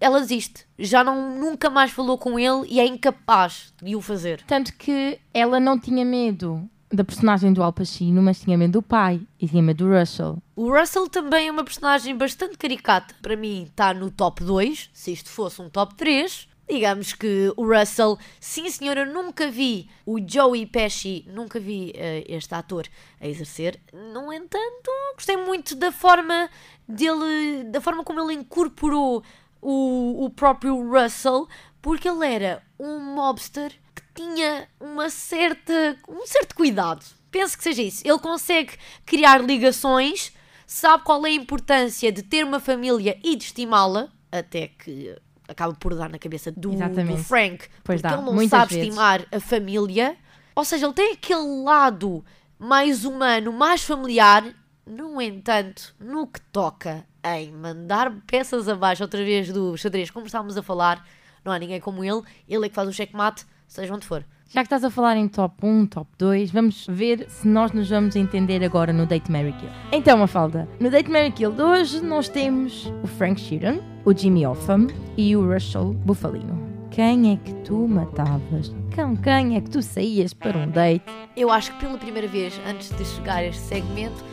Ela 0.00 0.20
desiste. 0.20 0.66
Já 0.78 1.04
não, 1.04 1.36
nunca 1.38 1.68
mais 1.68 1.90
falou 1.90 2.16
com 2.16 2.38
ele 2.38 2.66
e 2.68 2.80
é 2.80 2.86
incapaz 2.86 3.74
de 3.82 3.94
o 3.94 4.00
fazer. 4.00 4.42
Tanto 4.46 4.74
que 4.74 5.18
ela 5.34 5.60
não 5.60 5.78
tinha 5.78 6.04
medo 6.04 6.68
da 6.92 7.04
personagem 7.04 7.52
do 7.52 7.62
Al 7.62 7.72
Pacino, 7.72 8.20
mas 8.20 8.40
tinha 8.40 8.58
medo 8.58 8.72
do 8.72 8.82
pai 8.82 9.20
e 9.38 9.46
tinha 9.46 9.62
medo 9.62 9.84
do 9.84 9.98
Russell. 9.98 10.38
O 10.56 10.76
Russell 10.76 11.08
também 11.08 11.48
é 11.48 11.50
uma 11.50 11.64
personagem 11.64 12.16
bastante 12.16 12.58
caricata. 12.58 13.14
Para 13.22 13.36
mim 13.36 13.64
está 13.64 13.94
no 13.94 14.10
top 14.10 14.42
2, 14.42 14.90
se 14.92 15.12
isto 15.12 15.30
fosse 15.30 15.62
um 15.62 15.68
top 15.68 15.94
3. 15.94 16.48
Digamos 16.70 17.12
que 17.14 17.52
o 17.56 17.66
Russell, 17.66 18.16
sim 18.38 18.70
senhora, 18.70 19.04
nunca 19.04 19.50
vi 19.50 19.90
o 20.06 20.18
Joey 20.24 20.66
Pesci, 20.66 21.24
nunca 21.26 21.58
vi 21.58 21.92
eh, 21.96 22.24
este 22.28 22.54
ator 22.54 22.86
a 23.20 23.26
exercer. 23.26 23.80
No 23.92 24.32
entanto, 24.32 24.88
gostei 25.14 25.36
muito 25.36 25.74
da 25.74 25.90
forma 25.90 26.48
dele, 26.86 27.64
da 27.64 27.80
forma 27.80 28.04
como 28.04 28.20
ele 28.20 28.34
incorporou 28.34 29.24
o, 29.60 30.24
o 30.24 30.30
próprio 30.30 30.76
Russell, 30.88 31.48
porque 31.82 32.08
ele 32.08 32.24
era 32.24 32.62
um 32.78 33.00
mobster 33.00 33.72
que 33.92 34.02
tinha 34.14 34.68
uma 34.78 35.10
certa, 35.10 35.98
um 36.08 36.24
certo 36.24 36.54
cuidado. 36.54 37.04
Penso 37.32 37.58
que 37.58 37.64
seja 37.64 37.82
isso. 37.82 38.02
Ele 38.06 38.18
consegue 38.20 38.74
criar 39.04 39.42
ligações, 39.42 40.32
sabe 40.68 41.02
qual 41.02 41.26
é 41.26 41.30
a 41.30 41.34
importância 41.34 42.12
de 42.12 42.22
ter 42.22 42.44
uma 42.44 42.60
família 42.60 43.18
e 43.24 43.34
de 43.34 43.44
estimá-la, 43.44 44.08
até 44.30 44.68
que 44.68 45.16
acaba 45.50 45.74
por 45.74 45.94
dar 45.94 46.08
na 46.08 46.18
cabeça 46.18 46.50
do, 46.52 46.70
do. 46.70 47.16
Frank, 47.24 47.66
Pois 47.84 48.00
porque 48.00 48.14
dá, 48.14 48.18
ele 48.18 48.26
não 48.26 48.32
muitas 48.34 48.50
sabe 48.58 48.74
vezes. 48.74 48.88
estimar 48.88 49.26
a 49.32 49.40
família. 49.40 50.16
Ou 50.54 50.64
seja, 50.64 50.86
ele 50.86 50.94
tem 50.94 51.12
aquele 51.12 51.62
lado 51.64 52.24
mais 52.58 53.04
humano, 53.04 53.52
mais 53.52 53.82
familiar. 53.82 54.44
No 54.86 55.20
entanto, 55.20 55.94
no 56.00 56.26
que 56.26 56.40
toca 56.40 57.04
em 57.24 57.52
mandar 57.52 58.10
peças 58.26 58.68
abaixo 58.68 59.02
outra 59.02 59.22
vez 59.24 59.52
do 59.52 59.76
xadrez, 59.76 60.10
como 60.10 60.26
estávamos 60.26 60.56
a 60.56 60.62
falar, 60.62 61.06
não 61.44 61.52
há 61.52 61.58
ninguém 61.58 61.80
como 61.80 62.02
ele. 62.04 62.22
Ele 62.48 62.66
é 62.66 62.68
que 62.68 62.74
faz 62.74 62.88
o 62.88 62.92
checkmate, 62.92 63.44
seja 63.68 63.94
onde 63.94 64.06
for. 64.06 64.24
Já 64.52 64.62
que 64.62 64.66
estás 64.66 64.82
a 64.82 64.90
falar 64.90 65.16
em 65.16 65.28
top 65.28 65.64
1, 65.64 65.86
top 65.86 66.10
2, 66.18 66.50
vamos 66.50 66.84
ver 66.90 67.24
se 67.28 67.46
nós 67.46 67.70
nos 67.70 67.88
vamos 67.88 68.16
entender 68.16 68.64
agora 68.64 68.92
no 68.92 69.06
Date 69.06 69.30
Mary 69.30 69.52
Kill. 69.52 69.68
Então, 69.92 70.18
Mafalda, 70.18 70.68
no 70.80 70.90
Date 70.90 71.08
Mary 71.08 71.30
Kill 71.30 71.52
de 71.52 71.62
hoje 71.62 72.00
nós 72.00 72.28
temos 72.28 72.92
o 73.00 73.06
Frank 73.06 73.40
Sheeran, 73.40 73.78
o 74.04 74.12
Jimmy 74.12 74.44
Offam 74.44 74.88
e 75.16 75.36
o 75.36 75.52
Russell 75.52 75.94
Bufalino. 76.04 76.60
Quem 76.90 77.32
é 77.32 77.36
que 77.36 77.54
tu 77.62 77.86
matavas? 77.86 78.74
Com 78.92 79.16
quem 79.18 79.56
é 79.56 79.60
que 79.60 79.70
tu 79.70 79.80
saías 79.80 80.34
para 80.34 80.58
um 80.58 80.68
date? 80.68 81.04
Eu 81.36 81.52
acho 81.52 81.70
que 81.72 81.78
pela 81.78 81.96
primeira 81.96 82.26
vez, 82.26 82.60
antes 82.66 82.90
de 82.90 83.04
chegar 83.04 83.36
a 83.36 83.44
este 83.44 83.62
segmento, 83.62 84.24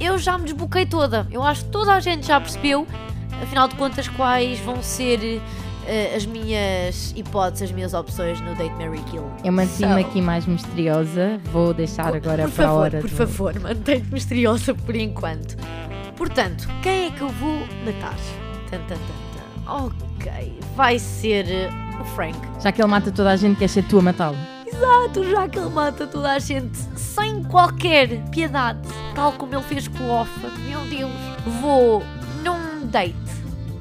eu 0.00 0.16
já 0.16 0.38
me 0.38 0.44
desboquei 0.44 0.86
toda. 0.86 1.28
Eu 1.30 1.42
acho 1.42 1.66
que 1.66 1.70
toda 1.72 1.92
a 1.92 2.00
gente 2.00 2.26
já 2.26 2.40
percebeu, 2.40 2.86
afinal 3.42 3.68
de 3.68 3.74
contas, 3.74 4.08
quais 4.08 4.58
vão 4.60 4.82
ser 4.82 5.42
eh, 5.88 6.14
as 6.14 6.24
minhas 6.26 7.12
hipóteses, 7.16 7.62
as 7.70 7.72
minhas 7.72 7.94
opções 7.94 8.40
no 8.40 8.54
Date 8.54 8.74
Mary 8.74 9.00
Kill. 9.10 9.24
Eu 9.42 9.52
mantive-me 9.52 10.02
So, 10.02 10.08
aqui 10.08 10.20
mais 10.22 10.46
misteriosa, 10.46 11.40
vou 11.52 11.72
deixar 11.74 12.14
agora 12.14 12.44
por 12.44 12.52
para 12.52 12.64
a 12.64 12.68
favor, 12.68 12.80
hora 12.80 13.00
Por 13.00 13.10
do- 13.10 13.16
favor, 13.16 13.60
mantém-te 13.60 14.12
misteriosa 14.12 14.74
por 14.74 14.94
enquanto. 14.94 15.56
Portanto, 16.16 16.68
quem 16.82 17.06
é 17.06 17.10
que 17.10 17.20
eu 17.20 17.28
vou 17.28 17.58
matar? 17.84 18.16
Tan, 18.70 18.78
tan, 18.80 18.96
tan, 18.96 19.64
tan. 19.64 19.72
Ok, 19.86 20.60
vai 20.76 20.98
ser 20.98 21.48
eh, 21.50 21.70
o 22.00 22.04
Frank. 22.04 22.36
Já 22.60 22.70
que 22.72 22.80
ele 22.80 22.88
mata 22.88 23.10
toda 23.10 23.30
a 23.30 23.36
gente, 23.36 23.58
quer 23.58 23.68
ser 23.68 23.82
tu 23.84 23.98
a 23.98 24.02
matá-lo. 24.02 24.36
Exato, 24.66 25.24
já 25.30 25.48
que 25.48 25.58
ele 25.58 25.70
mata 25.70 26.06
toda 26.06 26.32
a 26.32 26.38
gente 26.38 26.76
sem 26.96 27.42
qualquer 27.44 28.08
piedade, 28.30 28.80
tal 29.14 29.32
como 29.32 29.54
ele 29.54 29.62
fez 29.62 29.88
com 29.88 30.04
o 30.04 30.20
Offa. 30.22 30.48
Meu 30.66 30.80
Deus, 30.82 31.10
vou 31.60 32.02
num 32.44 32.86
date 32.86 33.16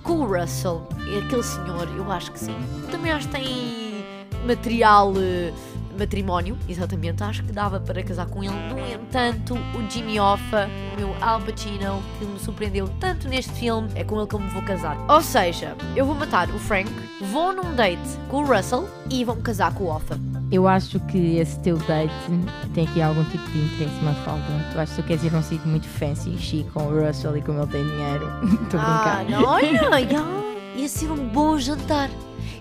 com 0.03 0.19
o 0.21 0.25
Russell, 0.39 0.87
aquele 1.19 1.43
senhor, 1.43 1.87
eu 1.95 2.11
acho 2.11 2.31
que 2.31 2.39
sim. 2.39 2.55
Também 2.91 3.11
acho 3.11 3.27
que 3.27 3.33
tem 3.35 4.03
material 4.45 5.13
eh, 5.17 5.51
matrimónio, 5.97 6.57
exatamente, 6.69 7.23
acho 7.23 7.43
que 7.43 7.51
dava 7.51 7.79
para 7.79 8.01
casar 8.03 8.27
com 8.27 8.43
ele. 8.43 8.53
No 8.69 8.79
entanto, 8.79 9.55
o 9.55 9.91
Jimmy 9.91 10.19
Hoffa, 10.19 10.69
o 10.93 10.99
meu 10.99 11.15
Al 11.21 11.41
Pacino, 11.41 12.01
que 12.19 12.25
me 12.25 12.39
surpreendeu 12.39 12.87
tanto 12.99 13.27
neste 13.27 13.51
filme, 13.53 13.89
é 13.95 14.03
com 14.03 14.17
ele 14.19 14.27
que 14.27 14.35
eu 14.35 14.39
me 14.39 14.49
vou 14.49 14.61
casar. 14.61 14.95
Ou 15.09 15.21
seja, 15.21 15.75
eu 15.95 16.05
vou 16.05 16.13
matar 16.15 16.49
o 16.49 16.59
Frank, 16.59 16.89
vou 17.31 17.51
num 17.53 17.73
date 17.75 17.99
com 18.29 18.43
o 18.43 18.45
Russell 18.45 18.87
e 19.09 19.25
vou-me 19.25 19.41
casar 19.41 19.73
com 19.73 19.85
o 19.85 19.87
Hoffa. 19.95 20.19
Eu 20.49 20.65
acho 20.65 20.97
que 21.01 21.35
esse 21.37 21.59
teu 21.59 21.75
date 21.79 22.13
tem 22.73 22.87
aqui 22.87 23.01
algum 23.01 23.23
tipo 23.25 23.43
de 23.51 23.59
interesse, 23.59 23.95
Mafalda. 24.01 24.43
Tu 24.71 24.79
achas 24.79 24.95
que 24.95 25.01
tu 25.01 25.07
queres 25.07 25.23
ir 25.25 25.35
a 25.35 25.39
um 25.39 25.43
sítio 25.43 25.67
muito 25.67 25.87
fancy 25.87 26.29
e 26.29 26.37
chique 26.37 26.69
com 26.71 26.83
o 26.83 27.05
Russell 27.05 27.35
e 27.35 27.41
como 27.41 27.59
ele 27.59 27.67
tem 27.67 27.83
dinheiro? 27.85 28.29
Estou 28.63 28.79
a 28.79 28.83
Ah, 28.83 29.15
brincar. 29.25 29.41
não, 29.41 29.49
olha, 29.49 29.75
já, 30.07 30.46
ia 30.77 30.87
ser 30.87 31.11
um 31.11 31.27
bom 31.27 31.57
jantar. 31.57 32.09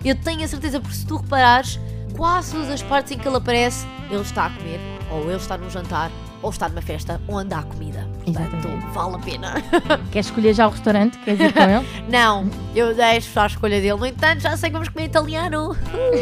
Eu 0.05 0.15
tenho 0.15 0.45
a 0.45 0.49
certeza, 0.49 0.81
porque 0.81 0.97
se 0.97 1.07
tu 1.07 1.17
reparares, 1.17 1.79
quase 2.17 2.53
todas 2.53 2.71
as 2.71 2.83
partes 2.83 3.13
em 3.13 3.19
que 3.19 3.29
ele 3.29 3.37
aparece, 3.37 3.87
ele 4.11 4.23
está 4.23 4.47
a 4.47 4.51
comer, 4.51 4.81
ou 5.11 5.25
ele 5.25 5.37
está 5.37 5.59
num 5.59 5.71
jantar, 5.71 6.11
ou 6.43 6.51
está 6.51 6.69
numa 6.69 6.83
festa 6.83 7.21
onde 7.29 7.55
há 7.55 7.63
comida. 7.63 8.07
Portanto, 8.25 8.69
Exatamente. 8.69 8.87
vale 8.93 9.15
a 9.15 9.19
pena. 9.19 9.55
Queres 10.11 10.27
escolher 10.27 10.55
já 10.55 10.67
o 10.67 10.71
restaurante? 10.71 11.19
Queres 11.19 11.41
ir 11.41 11.53
com 11.53 11.63
ele? 11.63 11.87
Não, 12.09 12.49
eu 12.75 12.95
deixo 12.95 13.39
à 13.39 13.47
escolha 13.47 13.81
dele. 13.81 13.99
No 13.99 14.07
entanto, 14.07 14.41
já 14.41 14.57
sei 14.57 14.71
que 14.71 14.75
vamos 14.75 14.89
comer 14.89 15.07
italiano. 15.07 15.77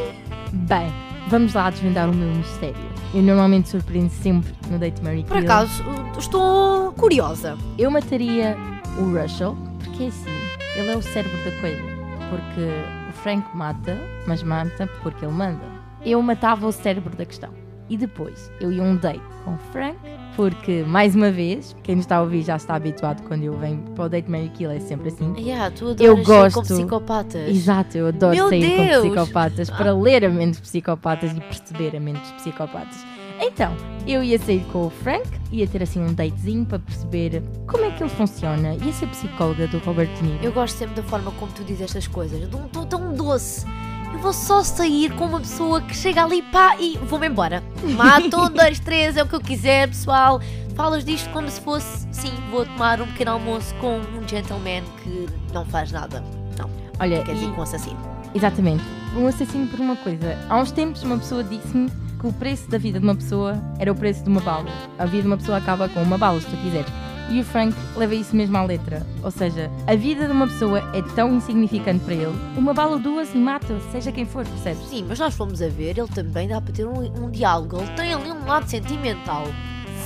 Bem, 0.53 0.93
vamos 1.29 1.53
lá 1.55 1.71
desvendar 1.71 2.09
o 2.09 2.15
meu 2.15 2.29
mistério. 2.29 2.95
Eu 3.13 3.23
normalmente 3.23 3.69
surpreendo 3.69 4.11
sempre 4.11 4.53
no 4.69 4.79
Date 4.79 5.03
Mary 5.03 5.25
Por 5.25 5.37
acaso, 5.37 5.85
estou 6.19 6.93
curiosa. 6.93 7.57
Eu 7.79 7.91
mataria 7.91 8.57
o 8.99 9.17
Russell, 9.17 9.57
porque 9.79 10.05
é 10.05 10.07
assim, 10.09 10.44
ele 10.77 10.91
é 10.91 10.97
o 10.97 11.03
cérebro 11.03 11.39
da 11.45 11.51
coisa. 11.61 11.83
Porque 12.31 12.69
o 13.11 13.13
Frank 13.13 13.45
mata, 13.55 13.97
mas 14.27 14.43
mata 14.43 14.89
porque 15.03 15.25
ele 15.25 15.33
manda. 15.33 15.61
Eu 16.05 16.21
matava 16.23 16.67
o 16.67 16.73
cérebro 16.73 17.15
da 17.17 17.25
questão. 17.25 17.51
E 17.89 17.99
depois, 17.99 18.51
eu 18.61 18.73
ia 18.73 18.83
um 18.83 18.97
date 18.97 19.21
com 19.45 19.53
o 19.55 19.59
Frank, 19.71 19.99
porque, 20.35 20.83
mais 20.87 21.15
uma 21.15 21.31
vez, 21.31 21.77
quem 21.83 21.97
nos 21.97 22.05
está 22.07 22.17
a 22.17 22.23
ouvir 22.23 22.43
já 22.43 22.57
está 22.57 22.75
habituado 22.75 23.23
quando 23.29 23.43
eu 23.43 23.53
venho 23.59 23.79
para 23.95 24.07
o 24.07 24.09
Date 24.09 24.31
Mary 24.31 24.49
Kill, 24.49 24.71
é 24.71 24.81
sempre 24.81 25.09
assim. 25.09 25.35
Yeah, 25.37 25.71
tu 25.71 25.91
adoras 25.91 26.01
Eu 26.01 26.17
ser 26.17 26.23
com 26.25 26.33
gosto. 26.33 26.61
psicopatas. 26.63 27.49
Exato, 27.49 27.99
eu 27.99 28.07
adoro 28.09 28.35
Meu 28.35 28.49
sair 28.49 28.71
com 28.77 28.87
Deus! 28.87 29.07
psicopatas 29.07 29.69
para 29.71 29.93
ler 29.95 30.25
a 30.25 30.31
mente 30.31 30.55
de 30.57 30.63
psicopatas 30.63 31.31
e 31.37 31.41
perceber 31.41 31.95
a 31.95 32.01
mente 32.01 32.21
dos 32.21 32.33
psicopatas. 32.33 33.05
Então, 33.47 33.77
eu 34.07 34.23
ia 34.23 34.39
sair 34.39 34.65
com 34.73 34.87
o 34.87 34.91
Frank, 34.91 35.29
ia 35.53 35.67
ter 35.67 35.83
assim 35.83 36.01
um 36.01 36.13
datezinho 36.13 36.65
para 36.65 36.79
perceber 36.79 37.43
como 37.67 37.85
é 37.85 37.91
que 37.91 38.03
ele 38.03 38.11
funciona. 38.11 38.75
Ia 38.75 38.93
ser 38.93 39.07
psicóloga 39.09 39.67
do 39.69 39.79
Robert 39.79 40.09
De 40.17 40.23
Niro. 40.23 40.43
Eu 40.45 40.53
gosto 40.53 40.77
sempre 40.77 40.95
da 40.95 41.03
forma 41.03 41.31
como 41.33 41.53
tu 41.53 41.63
dizes 41.65 41.83
estas 41.83 42.07
coisas, 42.07 42.49
de 42.49 42.57
um 42.57 42.67
tom 42.69 42.85
tão 42.87 43.13
doce. 43.15 43.67
Eu 44.13 44.19
vou 44.21 44.33
só 44.33 44.63
sair 44.63 45.13
com 45.17 45.27
uma 45.27 45.41
pessoa 45.41 45.81
que 45.83 45.95
chega 45.95 46.23
ali, 46.25 46.41
pá, 46.43 46.77
e 46.79 46.97
vou-me 46.99 47.27
embora. 47.27 47.63
Mato 47.97 48.41
um, 48.41 48.51
dois, 48.51 48.79
três, 48.79 49.17
é 49.17 49.23
o 49.23 49.27
que 49.27 49.35
eu 49.35 49.41
quiser, 49.41 49.89
pessoal. 49.89 50.41
Falas 50.75 51.05
disto 51.05 51.29
como 51.31 51.49
se 51.51 51.61
fosse, 51.61 52.07
sim, 52.11 52.33
vou 52.51 52.65
tomar 52.65 53.01
um 53.01 53.07
pequeno 53.09 53.33
almoço 53.33 53.75
com 53.77 53.99
um 53.99 54.27
gentleman 54.29 54.83
que 55.03 55.27
não 55.53 55.65
faz 55.67 55.93
nada. 55.93 56.21
Não, 56.59 56.69
Olha, 56.99 57.23
quer 57.23 57.35
dizer, 57.35 57.47
e- 57.47 57.53
com 57.53 57.61
um 57.61 57.63
assassino. 57.63 57.99
exatamente, 58.35 58.83
um 59.17 59.27
assassino 59.27 59.67
por 59.69 59.79
uma 59.81 59.95
coisa. 59.97 60.37
Há 60.49 60.59
uns 60.59 60.73
tempos 60.73 61.03
uma 61.05 61.17
pessoa 61.19 61.45
disse-me 61.45 61.91
que 62.25 62.29
o 62.29 62.33
preço 62.33 62.71
da 62.71 62.79
vida 62.79 62.99
de 62.99 63.05
uma 63.05 63.15
pessoa 63.15 63.63
era 63.79 63.93
o 63.93 63.95
preço 63.95 64.23
de 64.25 64.31
uma 64.31 64.41
bala. 64.41 64.65
A 64.99 65.05
vida 65.05 65.23
de 65.25 65.27
uma 65.29 65.37
pessoa 65.37 65.59
acaba 65.59 65.91
com 65.91 66.03
uma 66.03 66.17
bala, 66.17 66.41
se 66.41 66.47
tu 66.47 66.57
quiseres. 66.57 66.91
E 67.31 67.39
o 67.39 67.45
Frank 67.45 67.75
leva 67.97 68.15
isso 68.15 68.35
mesmo 68.35 68.57
à 68.57 68.63
letra. 68.65 69.07
Ou 69.23 69.31
seja, 69.31 69.71
a 69.87 69.95
vida 69.95 70.25
de 70.27 70.33
uma 70.33 70.47
pessoa 70.47 70.79
é 70.95 71.03
tão 71.15 71.35
insignificante 71.35 72.03
para 72.03 72.15
ele, 72.15 72.35
uma 72.57 72.73
bala 72.73 72.93
ou 72.93 72.99
duas 72.99 73.35
e 73.35 73.37
mata, 73.39 73.79
seja 73.93 74.11
quem 74.11 74.25
for, 74.25 74.47
percebes? 74.47 74.89
Sim, 74.89 75.05
mas 75.07 75.19
nós 75.19 75.35
fomos 75.35 75.61
a 75.61 75.69
ver, 75.69 75.99
ele 75.99 76.09
também 76.09 76.49
dá 76.49 76.61
para 76.63 76.73
ter 76.73 76.87
um, 76.87 77.25
um 77.25 77.31
diálogo. 77.31 77.77
Ele 77.79 77.91
tem 77.95 78.15
ali 78.15 78.31
um 78.33 78.47
lado 78.47 78.67
sentimental. 78.71 79.45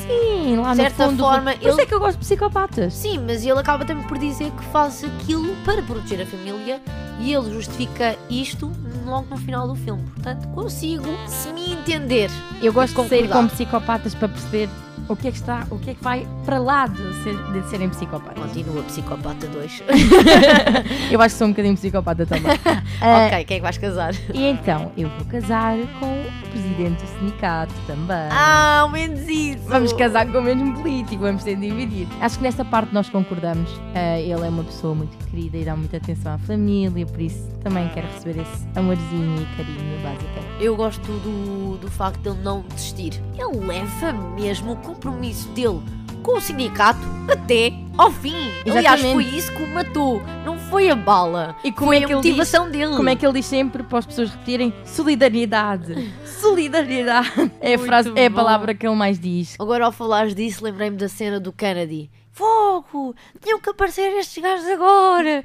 Sim, 0.07 0.57
lá 0.57 0.71
De 0.71 0.77
certa 0.77 1.05
no 1.05 1.11
fundo. 1.11 1.23
forma, 1.23 1.53
Por 1.53 1.61
isso 1.61 1.69
ele- 1.75 1.83
é 1.83 1.87
que 1.87 1.95
eu 1.95 2.01
gosto 2.01 2.19
de 2.19 2.25
psicopatas. 2.25 2.95
Sim, 2.95 3.19
mas 3.27 3.45
ele 3.45 3.59
acaba 3.61 3.85
também 3.85 4.05
por 4.09 4.19
dizer 4.19 4.51
que 4.53 4.65
faz 4.73 5.05
aquilo 5.05 5.55
para 5.65 5.83
proteger 5.83 6.23
a 6.23 6.27
família 6.27 6.81
e 7.21 7.33
ele 7.33 7.53
justifica 7.53 8.17
isto 8.31 8.71
logo 9.07 9.27
no 9.31 9.37
final 9.37 9.67
do 9.67 9.75
filme. 9.75 10.03
Portanto, 10.15 10.47
consigo, 10.49 11.05
se 11.27 11.53
me 11.53 11.73
entender. 11.73 12.31
Eu 12.63 12.73
gosto 12.73 13.03
de 13.03 13.09
sair 13.09 13.29
com 13.29 13.47
psicopatas 13.49 14.15
para 14.15 14.29
perceber 14.29 14.69
o 15.09 15.17
que 15.17 15.29
é 15.29 15.31
que 15.31 15.39
está, 15.39 15.67
o 15.71 15.79
que 15.79 15.91
é 15.91 15.95
que 15.95 16.05
vai 16.05 16.27
para 16.45 16.59
lá 16.59 16.87
de, 16.87 16.99
ser- 17.23 17.53
de 17.53 17.69
serem 17.71 17.89
psicopatas. 17.89 18.43
Continua 18.45 18.83
Psicopata 18.83 19.47
2. 19.47 19.83
Eu 21.11 21.21
acho 21.23 21.35
que 21.35 21.39
sou 21.39 21.47
um 21.47 21.51
bocadinho 21.51 21.75
psicopata 21.77 22.27
também. 22.27 22.53
Ah, 23.01 23.27
ok, 23.27 23.45
quem 23.45 23.55
é 23.55 23.59
que 23.61 23.63
vais 23.63 23.79
casar? 23.79 24.13
E 24.35 24.43
então, 24.45 24.91
eu 24.97 25.09
vou 25.09 25.25
casar 25.27 25.77
com 26.01 26.07
o 26.07 26.51
presidente 26.51 27.01
do 27.05 27.09
sindicato 27.21 27.73
também. 27.87 28.17
Ah, 28.33 28.81
ao 28.81 28.89
menos 28.89 29.21
isso. 29.29 29.63
Vamos 29.69 29.93
casar 29.93 30.27
com 30.27 30.39
o 30.39 30.43
mesmo 30.43 30.75
político, 30.83 31.23
vamos 31.23 31.45
ser 31.45 31.55
divididos. 31.55 32.13
Acho 32.21 32.39
que 32.39 32.43
nesta 32.43 32.65
parte 32.65 32.93
nós 32.93 33.09
concordamos. 33.09 33.71
Ah, 33.95 34.19
ele 34.19 34.33
é 34.45 34.49
uma 34.49 34.65
pessoa 34.65 34.97
muito 34.97 35.17
querida 35.27 35.59
e 35.59 35.65
dá 35.65 35.77
muita 35.77 35.99
atenção 35.99 36.33
à 36.35 36.39
família, 36.39 37.07
por 37.09 37.21
isso 37.21 37.49
também 37.63 37.89
quero 37.91 38.07
receber 38.07 38.43
esse 38.43 38.67
amorzinho 38.77 39.43
e 39.43 39.57
carinho, 39.57 40.03
basicamente. 40.03 40.65
Eu 40.65 40.77
gosto 40.77 41.07
do, 41.07 41.77
do 41.79 41.91
facto 41.91 42.21
de 42.21 42.29
ele 42.29 42.39
não 42.43 42.63
desistir. 42.75 43.21
Ele 43.37 43.67
leva 43.67 44.13
mesmo 44.13 44.73
o 44.73 44.77
compromisso 44.77 45.49
dele 45.51 45.81
com 46.23 46.37
o 46.37 46.41
sindicato 46.41 47.01
até 47.27 47.73
ao 47.97 48.11
fim. 48.11 48.35
Aliás, 48.67 49.01
Exatamente. 49.01 49.13
foi 49.15 49.25
isso 49.25 49.53
que 49.53 49.63
o 49.63 49.67
matou. 49.69 50.23
Não 50.45 50.59
foi 50.59 50.91
a 50.91 50.95
bala. 50.95 51.57
E 51.65 51.73
como 51.73 51.89
foi 51.89 51.97
é 51.97 51.99
a 52.01 52.07
que 52.07 52.13
ele 52.13 52.17
motivação 52.17 52.71
dele. 52.71 52.97
Como 52.97 53.09
é 53.09 53.17
que 53.17 53.27
ele 53.27 53.33
diz 53.35 53.47
sempre 53.47 53.83
para 53.83 53.99
as 53.99 54.07
pessoas 54.07 54.31
repetirem? 54.31 54.73
Solidariedade. 54.85 56.13
Solidariedade. 56.25 57.51
É 57.61 57.75
a, 57.75 57.79
frase, 57.79 58.13
é 58.15 58.27
a 58.27 58.31
palavra 58.31 58.75
que 58.75 58.87
ele 58.87 58.95
mais 58.95 59.19
diz. 59.19 59.57
Agora, 59.59 59.87
ao 59.87 59.93
falares 59.93 60.35
disso, 60.35 60.63
lembrei-me 60.63 60.97
da 60.97 61.09
cena 61.09 61.41
do 61.41 61.53
Kennedy. 61.53 62.11
Fogo! 62.39 63.17
Tinham 63.41 63.61
que 63.61 63.69
aparecer 63.69 64.17
estes 64.17 64.41
gajos 64.41 64.69
agora! 64.69 65.43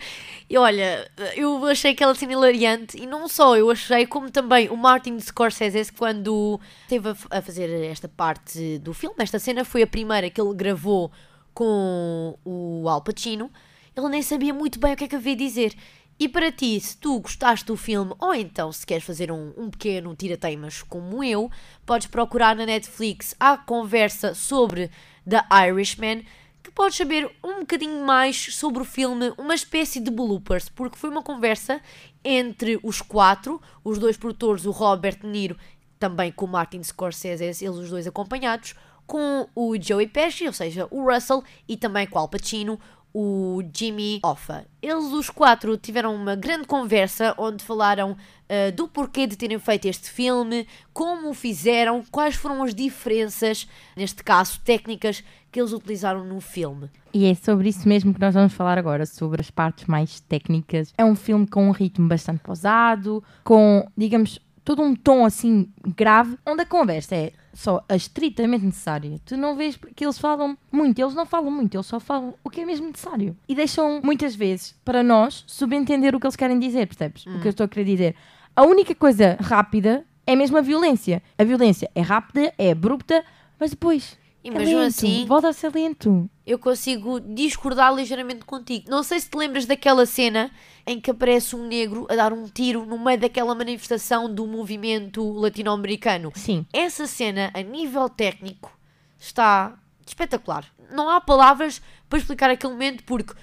E 0.48 0.56
olha, 0.56 1.10
eu 1.36 1.66
achei 1.66 1.94
aquela 1.94 2.14
cena 2.14 2.34
hilariante. 2.34 3.02
E 3.02 3.08
não 3.08 3.28
só 3.28 3.58
eu 3.58 3.72
achei, 3.72 4.06
como 4.06 4.30
também 4.30 4.70
o 4.70 4.78
Martin 4.78 5.20
Scorsese, 5.20 5.92
quando 5.92 6.62
esteve 6.84 7.10
a, 7.32 7.42
fazer 7.42 7.68
esta 7.86 8.08
parte 8.08 8.78
do 8.78 8.94
filme, 8.94 9.16
esta 9.18 9.40
cena 9.40 9.66
foi 9.66 9.82
a 9.82 9.88
primeira 9.88 10.30
que 10.30 10.40
ele 10.40 10.54
gravou 10.54 11.12
com 11.52 12.38
o 12.46 12.88
Al 12.88 13.02
Pacino, 13.02 13.50
ele 13.98 14.10
nem 14.10 14.22
sabia 14.22 14.54
muito 14.54 14.80
bem 14.80 14.94
o 14.94 14.96
que 14.96 15.06
é 15.06 15.08
que 15.08 15.16
havia 15.16 15.36
de 15.36 15.44
dizer. 15.44 15.76
E 16.20 16.30
para 16.30 16.52
ti, 16.52 16.80
se 16.80 16.96
tu 16.96 17.20
gostaste 17.22 17.66
do 17.66 17.76
filme, 17.76 18.14
ou 18.20 18.36
então 18.36 18.72
se 18.72 18.86
queres 18.86 19.04
fazer 19.04 19.32
um, 19.32 19.52
um 19.58 19.72
pequeno 19.72 20.16
tira-teimas 20.16 20.84
como 20.84 21.24
eu, 21.24 21.50
podes 21.88 22.06
procurar 22.06 22.56
na 22.56 22.68
Netflix 22.68 23.36
a 23.40 23.58
conversa 23.58 24.36
sobre 24.36 24.92
The 25.28 25.44
Irishman, 25.68 26.24
podes 26.74 26.98
saber 26.98 27.30
um 27.44 27.60
bocadinho 27.60 28.06
mais 28.06 28.56
sobre 28.56 28.82
o 28.82 28.86
filme, 28.86 29.34
uma 29.38 29.56
espécie 29.56 30.00
de 30.00 30.10
bloopers, 30.10 30.70
porque 30.70 30.98
foi 30.98 31.10
uma 31.10 31.22
conversa 31.22 31.82
entre 32.24 32.80
os 32.84 33.02
quatro, 33.02 33.62
os 33.84 34.00
dois 34.00 34.18
produtores, 34.18 34.66
o 34.66 34.72
Robert 34.72 35.20
Niro, 35.24 35.58
também 36.00 36.32
com 36.32 36.46
o 36.46 36.50
Martin 36.50 36.82
Scorsese, 36.84 37.44
eles 37.44 37.62
os 37.62 37.90
dois 37.90 38.08
acompanhados, 38.08 38.76
com 39.06 39.48
o 39.54 39.76
Joey 39.80 40.08
Pesci, 40.08 40.48
ou 40.48 40.54
seja, 40.54 40.88
o 40.90 41.10
Russell, 41.10 41.44
e 41.68 41.78
também 41.78 42.08
com 42.08 42.18
o 42.18 42.22
Al 42.22 42.28
Pacino, 42.28 42.80
o 43.14 43.62
Jimmy 43.74 44.20
Hoffa. 44.24 44.66
Eles 44.82 45.06
os 45.06 45.30
quatro 45.30 45.78
tiveram 45.78 46.16
uma 46.16 46.36
grande 46.36 46.66
conversa 46.66 47.36
onde 47.38 47.64
falaram 47.64 48.18
ah, 48.54 48.70
do 48.70 48.88
porquê 48.88 49.26
de 49.26 49.36
terem 49.36 49.58
feito 49.58 49.88
este 49.88 50.12
filme, 50.12 50.68
como 50.94 51.30
o 51.30 51.34
fizeram, 51.34 52.04
quais 52.12 52.36
foram 52.36 52.62
as 52.62 52.76
diferenças, 52.76 53.68
neste 53.96 54.24
caso 54.24 54.60
técnicas, 54.64 55.24
que 55.52 55.60
eles 55.60 55.72
utilizaram 55.72 56.24
no 56.24 56.40
filme. 56.40 56.90
E 57.12 57.26
é 57.26 57.34
sobre 57.34 57.70
isso 57.70 57.88
mesmo 57.88 58.14
que 58.14 58.22
nós 58.22 58.36
vamos 58.36 58.54
falar 58.54 58.78
agora, 58.78 59.06
sobre 59.06 59.42
as 59.42 59.50
partes 59.50 59.86
mais 59.86 60.20
técnicas. 60.20 60.94
É 60.96 61.04
um 61.04 61.16
filme 61.16 61.48
com 61.48 61.68
um 61.68 61.72
ritmo 61.72 62.08
bastante 62.08 62.42
pausado, 62.42 63.24
com, 63.44 63.88
digamos, 63.98 64.40
todo 64.64 64.84
um 64.84 64.96
tom 64.96 65.26
assim 65.26 65.68
grave, 65.96 66.38
onde 66.46 66.62
a 66.62 66.66
conversa 66.66 67.16
é 67.16 67.32
só 67.54 67.84
a 67.88 67.96
estritamente 67.96 68.66
necessária. 68.66 69.20
Tu 69.26 69.38
não 69.38 69.56
vês 69.56 69.78
que 69.96 70.04
eles 70.04 70.18
falam 70.18 70.58
muito, 70.72 71.00
eles 71.00 71.14
não 71.14 71.26
falam 71.26 71.52
muito, 71.52 71.76
eles 71.76 71.86
só 71.86 72.00
falam 72.00 72.34
o 72.44 72.50
que 72.50 72.62
é 72.62 72.66
mesmo 72.66 72.88
necessário. 72.88 73.38
E 73.48 73.56
deixam 73.56 74.02
muitas 74.04 74.36
vezes 74.36 74.76
para 74.84 75.04
nós 75.04 75.44
subentender 75.48 76.16
o 76.16 76.20
que 76.20 76.26
eles 76.26 76.36
querem 76.36 76.60
dizer, 76.60 76.88
percebes? 76.88 77.26
O 77.28 77.40
que 77.42 77.48
eu 77.48 77.52
estou 77.52 77.66
a 77.66 77.68
querer 77.68 77.86
dizer. 77.86 78.16
A 78.56 78.64
única 78.64 78.94
coisa 78.94 79.38
rápida 79.40 80.06
é 80.26 80.36
mesmo 80.36 80.58
a 80.58 80.62
violência. 80.62 81.22
A 81.38 81.44
violência 81.44 81.90
é 81.94 82.02
rápida, 82.02 82.54
é 82.58 82.72
abrupta, 82.72 83.24
mas 83.60 83.72
depois. 83.72 84.18
E 84.44 84.50
é 84.50 84.52
mesmo 84.52 84.78
lento, 84.78 84.88
assim- 84.90 85.26
Volta 85.26 85.50
a 85.50 85.54
ser 85.54 85.74
lento. 85.74 86.30
eu 86.46 86.60
consigo 86.60 87.20
discordar 87.20 87.94
ligeiramente 87.96 88.44
contigo. 88.44 88.90
Não 88.90 89.02
sei 89.02 89.20
se 89.20 89.30
te 89.30 89.38
lembras 89.38 89.66
daquela 89.66 90.06
cena 90.06 90.52
em 90.86 91.00
que 91.00 91.12
aparece 91.12 91.56
um 91.56 91.66
negro 91.66 92.06
a 92.10 92.16
dar 92.16 92.34
um 92.34 92.46
tiro 92.48 92.86
no 92.86 93.00
meio 93.00 93.18
daquela 93.20 93.56
manifestação 93.56 94.34
do 94.34 94.46
movimento 94.46 95.24
latino-americano. 95.32 96.32
Sim. 96.36 96.66
Essa 96.74 97.08
cena, 97.08 97.52
a 97.54 97.62
nível 97.62 98.10
técnico, 98.10 98.70
está 99.18 99.78
espetacular. 100.06 100.66
Não 100.92 101.10
há 101.10 101.22
palavras 101.22 101.82
para 102.10 102.20
explicar 102.20 102.50
aquele 102.50 102.74
momento 102.74 103.04
porque 103.06 103.34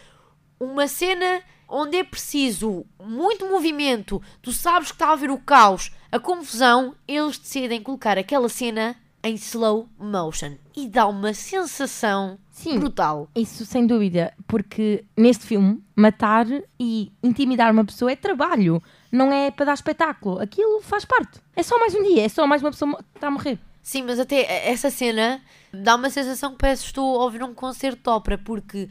uma 0.61 0.87
cena 0.87 1.43
onde 1.67 1.97
é 1.97 2.05
preciso 2.05 2.85
muito 3.03 3.47
movimento, 3.49 4.21
tu 4.43 4.53
sabes 4.53 4.89
que 4.89 4.97
está 4.97 5.09
a 5.09 5.13
haver 5.13 5.31
o 5.31 5.39
caos, 5.39 5.91
a 6.13 6.19
confusão, 6.19 6.95
eles 7.09 7.39
decidem 7.39 7.81
colocar 7.83 8.19
aquela 8.19 8.49
cena 8.51 8.95
em 9.23 9.35
slow 9.35 9.89
motion 9.99 10.57
e 10.77 10.89
dá 10.89 11.07
uma 11.07 11.35
sensação 11.35 12.39
Sim. 12.51 12.79
brutal. 12.79 13.29
Isso 13.35 13.65
sem 13.65 13.87
dúvida, 13.87 14.33
porque 14.47 15.05
neste 15.17 15.45
filme, 15.47 15.83
matar 15.95 16.47
e 16.79 17.13
intimidar 17.23 17.73
uma 17.73 17.85
pessoa 17.85 18.13
é 18.13 18.17
trabalho, 18.17 18.83
não 19.11 19.33
é 19.33 19.51
para 19.51 19.67
dar 19.67 19.75
espetáculo. 19.75 20.41
Aquilo 20.41 20.81
faz 20.81 21.05
parte. 21.05 21.41
É 21.55 21.63
só 21.63 21.79
mais 21.79 21.95
um 21.95 22.03
dia, 22.03 22.25
é 22.25 22.29
só 22.29 22.47
mais 22.47 22.63
uma 22.63 22.71
pessoa 22.71 22.97
que 22.97 23.05
está 23.17 23.29
a 23.29 23.31
morrer. 23.31 23.59
Sim, 23.83 24.03
mas 24.03 24.19
até 24.19 24.69
essa 24.69 24.91
cena 24.91 25.41
dá 25.73 25.97
uma 25.97 26.11
sensação 26.11 26.53
que 26.53 26.59
parece 26.59 26.83
que 26.83 26.89
estou 26.89 27.21
a 27.21 27.25
ouvir 27.25 27.43
um 27.43 27.55
concerto 27.55 28.03
de 28.03 28.11
ópera, 28.11 28.39
porque 28.39 28.89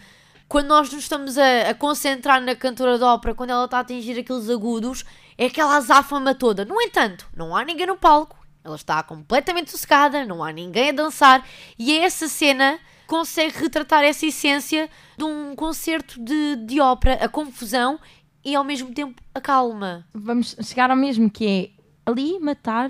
quando 0.47 0.67
nós 0.67 0.91
nos 0.91 1.03
estamos 1.03 1.37
a, 1.37 1.69
a 1.69 1.73
concentrar 1.75 2.41
na 2.41 2.55
cantora 2.55 2.97
de 2.97 3.03
ópera, 3.03 3.35
quando 3.35 3.51
ela 3.51 3.65
está 3.65 3.77
a 3.77 3.81
atingir 3.81 4.19
aqueles 4.19 4.49
agudos, 4.49 5.05
é 5.37 5.45
aquela 5.45 5.77
azáfama 5.77 6.33
toda. 6.33 6.65
No 6.65 6.81
entanto, 6.81 7.27
não 7.35 7.55
há 7.55 7.63
ninguém 7.63 7.85
no 7.85 7.95
palco, 7.95 8.38
ela 8.63 8.75
está 8.75 9.01
completamente 9.03 9.71
sossegada, 9.71 10.25
não 10.25 10.43
há 10.43 10.51
ninguém 10.51 10.89
a 10.89 10.93
dançar, 10.93 11.45
e 11.77 11.91
é 11.91 12.03
essa 12.03 12.27
cena 12.27 12.77
que 12.77 13.07
consegue 13.07 13.57
retratar 13.57 14.03
essa 14.03 14.25
essência 14.25 14.89
de 15.17 15.23
um 15.23 15.55
concerto 15.55 16.23
de, 16.23 16.55
de 16.57 16.79
ópera, 16.79 17.15
a 17.23 17.29
confusão 17.29 17.99
e 18.43 18.55
ao 18.55 18.63
mesmo 18.63 18.93
tempo 18.93 19.21
a 19.33 19.41
calma. 19.41 20.05
Vamos 20.13 20.55
chegar 20.61 20.91
ao 20.91 20.97
mesmo 20.97 21.29
que 21.29 21.47
é 21.47 22.09
ali 22.09 22.39
matar 22.39 22.89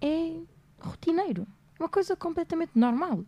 é 0.00 0.32
rotineiro. 0.78 1.46
Uma 1.78 1.88
coisa 1.88 2.16
completamente 2.16 2.72
normal. 2.74 3.24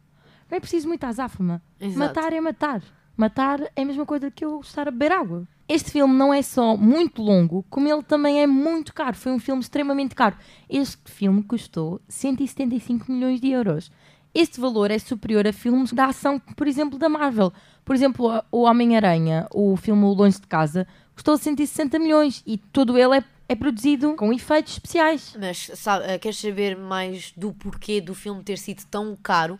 Não 0.51 0.57
é 0.57 0.61
preciso 0.61 0.88
muita 0.88 1.09
azáfama. 1.09 1.62
Matar 1.96 2.33
é 2.33 2.40
matar. 2.40 2.83
Matar 3.16 3.61
é 3.74 3.83
a 3.83 3.85
mesma 3.85 4.07
coisa 4.07 4.31
que 4.31 4.44
eu 4.44 4.61
estar 4.61 4.88
a 4.88 4.90
beber 4.90 5.12
água. 5.12 5.46
Este 5.68 5.90
filme 5.90 6.14
não 6.14 6.33
é 6.33 6.40
só 6.40 6.76
muito 6.78 7.20
longo, 7.20 7.62
como 7.68 7.87
ele 7.87 8.02
também 8.02 8.42
é 8.42 8.46
muito 8.46 8.94
caro. 8.94 9.14
Foi 9.14 9.33
um 9.33 9.38
filme 9.38 9.61
extremamente 9.61 10.14
caro. 10.14 10.35
Este 10.68 10.96
filme 11.04 11.42
custou 11.42 12.00
175 12.09 13.12
milhões 13.12 13.38
de 13.38 13.50
euros. 13.50 13.90
Este 14.35 14.61
valor 14.61 14.90
é 14.90 14.98
superior 14.98 15.46
a 15.46 15.52
filmes 15.52 15.92
da 15.92 16.07
ação, 16.07 16.38
por 16.38 16.66
exemplo, 16.66 16.98
da 16.98 17.09
Marvel. 17.09 17.52
Por 17.85 17.94
exemplo, 17.94 18.42
o 18.50 18.62
Homem-Aranha, 18.62 19.46
o 19.52 19.76
filme 19.76 20.04
Longe 20.04 20.40
de 20.40 20.46
Casa, 20.46 20.87
custou 21.14 21.37
160 21.37 21.98
milhões 21.98 22.42
e 22.46 22.57
todo 22.57 22.96
ele 22.96 23.18
é, 23.18 23.24
é 23.48 23.54
produzido 23.54 24.14
com 24.14 24.33
efeitos 24.33 24.74
especiais. 24.74 25.37
Mas 25.38 25.70
sabe, 25.74 26.18
queres 26.18 26.38
saber 26.38 26.76
mais 26.76 27.33
do 27.37 27.52
porquê 27.52 28.00
do 28.00 28.14
filme 28.14 28.42
ter 28.42 28.57
sido 28.57 28.85
tão 28.90 29.16
caro? 29.22 29.59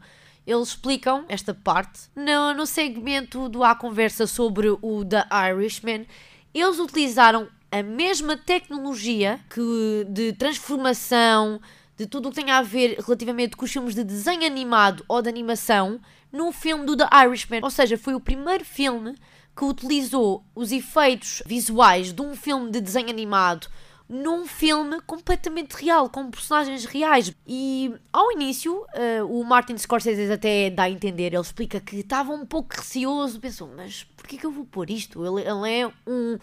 Eles 0.49 0.69
explicam 0.69 1.27
esta 1.29 1.53
parte 1.53 2.09
no, 2.17 2.55
no 2.55 2.65
segmento 2.65 3.51
do 3.51 3.63
A 3.63 3.75
Conversa 3.75 4.27
sobre 4.27 4.71
o 4.81 5.05
The 5.05 5.27
Irishman. 5.51 6.07
Eles 6.55 6.79
utilizaram 6.79 7.49
a 7.71 7.83
mesma 7.83 8.35
tecnologia 8.35 9.41
que 9.51 10.07
de 10.09 10.33
transformação, 10.33 11.61
de 11.99 12.07
tudo 12.07 12.29
o 12.29 12.33
que 12.33 12.41
tem 12.41 12.51
a 12.51 12.63
ver 12.63 12.97
relativamente 12.99 13.59
com 13.59 13.67
os 13.67 13.71
filmes 13.71 13.95
de 13.95 14.03
desenho 14.03 14.47
animado 14.47 15.05
ou 15.07 15.21
de 15.21 15.29
animação, 15.29 16.01
no 16.33 16.51
filme 16.51 16.87
do 16.87 16.97
The 16.97 17.11
Irishman. 17.27 17.61
Ou 17.63 17.71
seja, 17.71 17.99
foi 17.99 18.15
o 18.15 18.21
primeiro 18.21 18.65
filme 18.65 19.17
que 19.55 19.67
utilizou 19.67 20.43
os 20.55 20.73
efeitos 20.73 21.43
visuais 21.45 22.11
de 22.11 22.23
um 22.23 22.35
filme 22.35 22.71
de 22.71 22.81
desenho 22.81 23.11
animado 23.11 23.69
num 24.09 24.47
filme 24.47 25.01
completamente 25.03 25.73
real, 25.73 26.09
com 26.09 26.31
personagens 26.31 26.85
reais. 26.87 27.35
E 27.47 27.95
ao 28.11 28.33
início, 28.33 28.87
eh, 28.95 29.23
o 29.23 29.45
Martin 29.45 29.77
Scorsese 29.77 30.33
até 30.33 30.71
dá 30.71 30.85
a 30.85 30.91
entender, 30.91 31.27
ele 31.27 31.41
explica 31.41 31.79
que 31.79 31.97
estava 31.97 32.33
um 32.33 32.47
pouco 32.47 32.75
receoso, 32.75 33.39
pensou, 33.39 33.71
mas 33.77 34.05
porquê 34.17 34.39
que 34.39 34.47
eu 34.47 34.51
vou 34.51 34.65
pôr 34.65 34.89
isto? 34.89 35.23
Ele, 35.25 35.47
ele 35.47 35.81
é 35.81 35.87
um, 36.07 36.39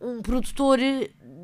um 0.00 0.20
produtor 0.20 0.78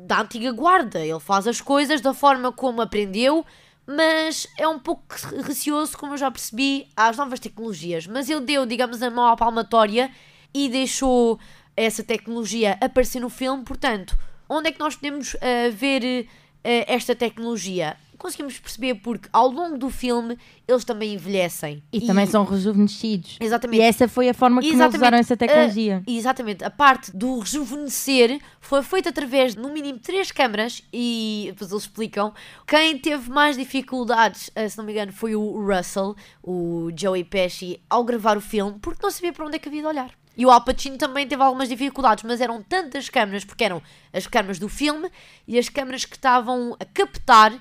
da 0.05 0.21
antiga 0.21 0.51
guarda, 0.51 0.99
ele 0.99 1.19
faz 1.19 1.47
as 1.47 1.61
coisas 1.61 2.01
da 2.01 2.13
forma 2.13 2.51
como 2.51 2.81
aprendeu, 2.81 3.45
mas 3.87 4.47
é 4.57 4.67
um 4.67 4.79
pouco 4.79 5.03
receoso, 5.43 5.97
como 5.97 6.13
eu 6.13 6.17
já 6.17 6.29
percebi, 6.29 6.87
às 6.95 7.15
novas 7.15 7.39
tecnologias. 7.39 8.05
Mas 8.05 8.29
ele 8.29 8.41
deu, 8.41 8.65
digamos, 8.65 9.01
a 9.01 9.09
mão 9.09 9.27
à 9.27 9.35
palmatória 9.37 10.11
e 10.53 10.67
deixou 10.67 11.39
essa 11.75 12.03
tecnologia 12.03 12.77
aparecer 12.81 13.19
no 13.19 13.29
filme, 13.29 13.63
portanto, 13.63 14.17
onde 14.53 14.69
é 14.69 14.71
que 14.71 14.79
nós 14.79 14.95
podemos 14.95 15.35
ah, 15.35 15.69
ver 15.71 16.27
ah, 16.63 16.69
esta 16.87 17.15
tecnologia? 17.15 17.97
conseguimos 18.23 18.57
perceber 18.57 18.95
porque 18.95 19.27
ao 19.33 19.49
longo 19.49 19.77
do 19.77 19.89
filme 19.89 20.37
eles 20.65 20.85
também 20.85 21.13
envelhecem. 21.13 21.83
E, 21.91 22.07
também 22.07 22.25
são 22.25 22.45
rejuvenescidos. 22.45 23.37
Exatamente. 23.39 23.81
E 23.81 23.83
essa 23.83 24.07
foi 24.07 24.29
a 24.29 24.33
forma 24.33 24.61
como 24.61 24.73
eles 24.73 24.95
usaram 24.95 25.17
essa 25.17 25.35
tecnologia. 25.35 26.01
A- 26.07 26.11
exatamente. 26.11 26.63
A 26.63 26.69
parte 26.69 27.15
do 27.15 27.39
rejuvenescer 27.39 28.39
foi 28.61 28.81
feita 28.81 29.09
através, 29.09 29.55
no 29.55 29.73
mínimo, 29.73 29.99
três 29.99 30.31
câmaras 30.31 30.81
e 30.91 31.47
depois 31.49 31.69
eles 31.69 31.83
explicam. 31.83 32.33
Quem 32.65 32.97
teve 32.97 33.29
mais 33.29 33.57
dificuldades, 33.57 34.49
eh, 34.55 34.69
se 34.69 34.77
não 34.77 34.85
me 34.85 34.93
engano, 34.93 35.11
foi 35.11 35.35
o 35.35 35.61
Russell, 35.61 36.15
o 36.41 36.89
Joey 36.95 37.25
Pesci, 37.25 37.81
ao 37.89 38.05
gravar 38.05 38.37
o 38.37 38.41
filme, 38.41 38.77
porque 38.81 39.03
não 39.03 39.11
sabia 39.11 39.33
para 39.33 39.45
onde 39.45 39.57
é 39.57 39.59
que 39.59 39.67
havia 39.67 39.81
de 39.81 39.87
olhar. 39.87 40.22
E 40.35 40.45
o 40.45 40.51
Al 40.51 40.63
Pacino 40.63 40.97
também 40.97 41.27
teve 41.27 41.43
algumas 41.43 41.69
dificuldades, 41.69 42.23
mas 42.23 42.41
eram 42.41 42.61
tantas 42.61 43.07
câmaras, 43.09 43.45
porque 43.45 43.63
eram 43.63 43.81
as 44.11 44.25
câmaras 44.25 44.57
do 44.57 44.67
filme 44.67 45.09
e 45.47 45.59
as 45.59 45.69
câmaras 45.69 46.05
que 46.05 46.15
estavam 46.15 46.75
a 46.79 46.85
captar 46.85 47.53